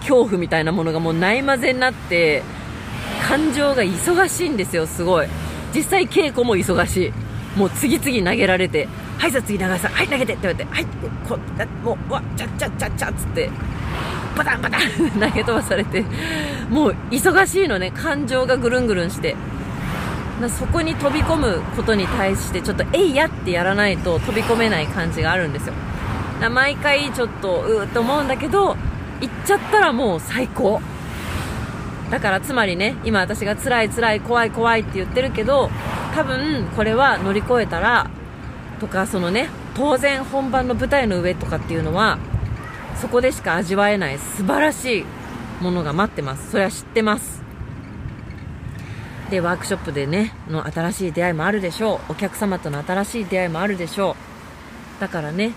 [0.00, 2.42] 恐怖みたいなものがもうないまぜになって
[3.26, 5.26] 感情が忙しいんですよすごい。
[5.74, 7.12] 実際稽古も忙しい。
[7.56, 8.86] もう次々投げられて
[9.18, 10.86] はいさ次長井さんはい投げてって言われてはい
[11.28, 11.38] こ
[11.82, 13.50] もうわちゃっちゃっちゃっちゃっつって
[14.36, 14.80] バタンバタン
[15.18, 16.04] 投げ飛ばされて
[16.68, 19.34] もう忙しいのね感情がぐるんぐるんして
[20.58, 25.72] そこに飛び込むことに対してちょっとえいやってやらないと飛び込めない感じがあるんですよ。
[26.50, 28.76] 毎回ちょっとうーっと思うんだけど
[29.22, 30.82] 行っちゃったらもう最高。
[32.10, 35.70] だからつまりね今私が辛い辛い怖い怖いって言ってるけど
[36.14, 38.10] 多分これは乗り越えたら
[38.80, 42.18] とかそのね当然本番の舞台の上とかっていうのは
[43.00, 45.04] そこでしか味わえない素晴らしい
[45.62, 47.42] ものが待ってますそれは知ってます
[49.30, 54.16] でワークショップでねの新しい出会いもあるでしょうお客様との新しい出会いもあるでしょ
[54.98, 55.52] うだからね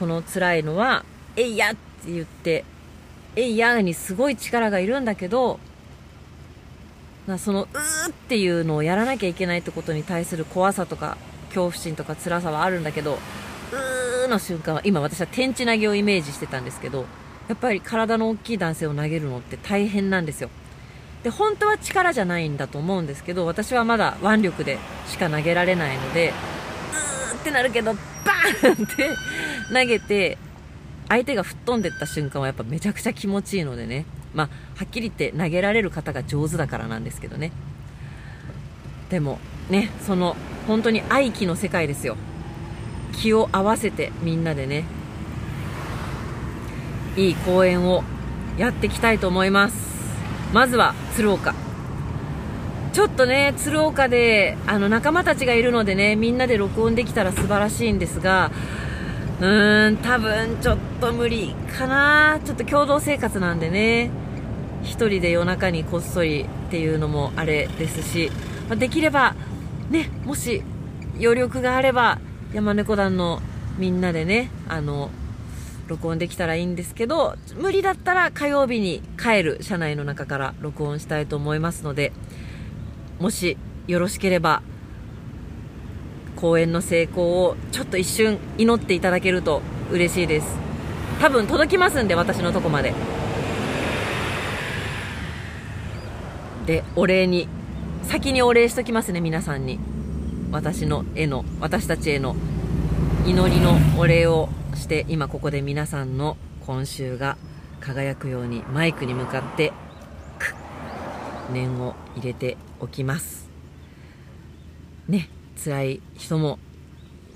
[0.00, 1.04] この辛いのは
[1.36, 2.64] 「えいや!」って言って
[3.36, 5.60] 「えいや!」にすごい力がいるんだけど
[7.26, 11.16] なその「うー」っていうのをやらなきゃいけないってことに対する怖さとか
[11.48, 13.18] 恐怖心とか辛さはあるんだけど
[13.72, 17.06] 「うー」の瞬間は今私は天地投げをイメージしてたんですけど
[17.48, 20.50] やっぱり体の大きい男性を投げるのって大変なんですよ。
[21.22, 26.34] で本当は力じゃないんだと思うんですけど私はまだ腕力でしか投げられないので
[26.92, 29.10] うーってなるけどバーンって
[29.72, 30.36] 投げて
[31.08, 34.04] 相手が吹っ飛んでった瞬間はやっぱめちゃくちゃ気持ちいいのでね。
[34.34, 37.52] まあはっきり言って投げられる方が上手だからなんですけどね。
[39.10, 39.38] でも
[39.70, 42.16] ねその本当に愛機の世界ですよ。
[43.12, 44.84] 気を合わせてみんなでね
[47.16, 48.02] いい公演を
[48.58, 49.76] やっていきたいと思います。
[50.52, 51.54] まずは鶴岡。
[52.92, 58.52] ちょっとね鶴岡であの仲間たちがいるのでねみんなで録音できたら素晴らしいんですが
[59.40, 62.40] うーん多分ちょっと無理かな。
[62.44, 64.10] ちょっと共同生活なんでね。
[64.84, 68.30] 1人で夜中にこっそりっていうのもあれですし、
[68.68, 69.34] まできれば
[69.90, 70.62] ねもし
[71.18, 72.20] 余力があれば
[72.52, 73.40] 山猫団の
[73.78, 75.10] みんなでねあの
[75.86, 82.12] 録音できたらいいんですけど、無理だったら火曜日に帰る車内の中から録音したいと思いますので、
[83.20, 83.56] もし
[83.86, 84.62] よろしければ、
[86.36, 89.60] 公演の成功をちょっと一瞬祈っていただけると
[89.90, 90.56] 嬉しいです。
[91.20, 92.94] 多分届きますんで、私のとこまで。
[96.66, 97.48] で、お礼に、
[98.02, 99.78] 先にお礼しときますね、皆さんに。
[100.50, 102.36] 私の絵の、私たちへの
[103.26, 106.36] 祈りのお礼をして今ここで皆さんの
[106.66, 107.38] 今週が
[107.80, 109.72] 輝くようにマイクに向かって
[111.50, 113.48] 念を入れておきます
[115.08, 115.30] ね
[115.62, 116.58] 辛い人も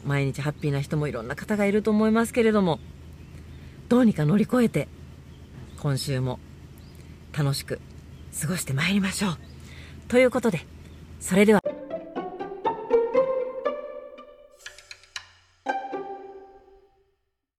[0.05, 2.79] 毎日ハッピーな人もいろんな方がいると思いますけれども、
[3.89, 4.89] どうにか乗り越えて、
[5.81, 6.39] 今週も
[7.37, 7.81] 楽しく
[8.41, 9.39] 過ごしてまいりましょう。
[10.09, 10.61] ということで、
[11.21, 11.63] それでは、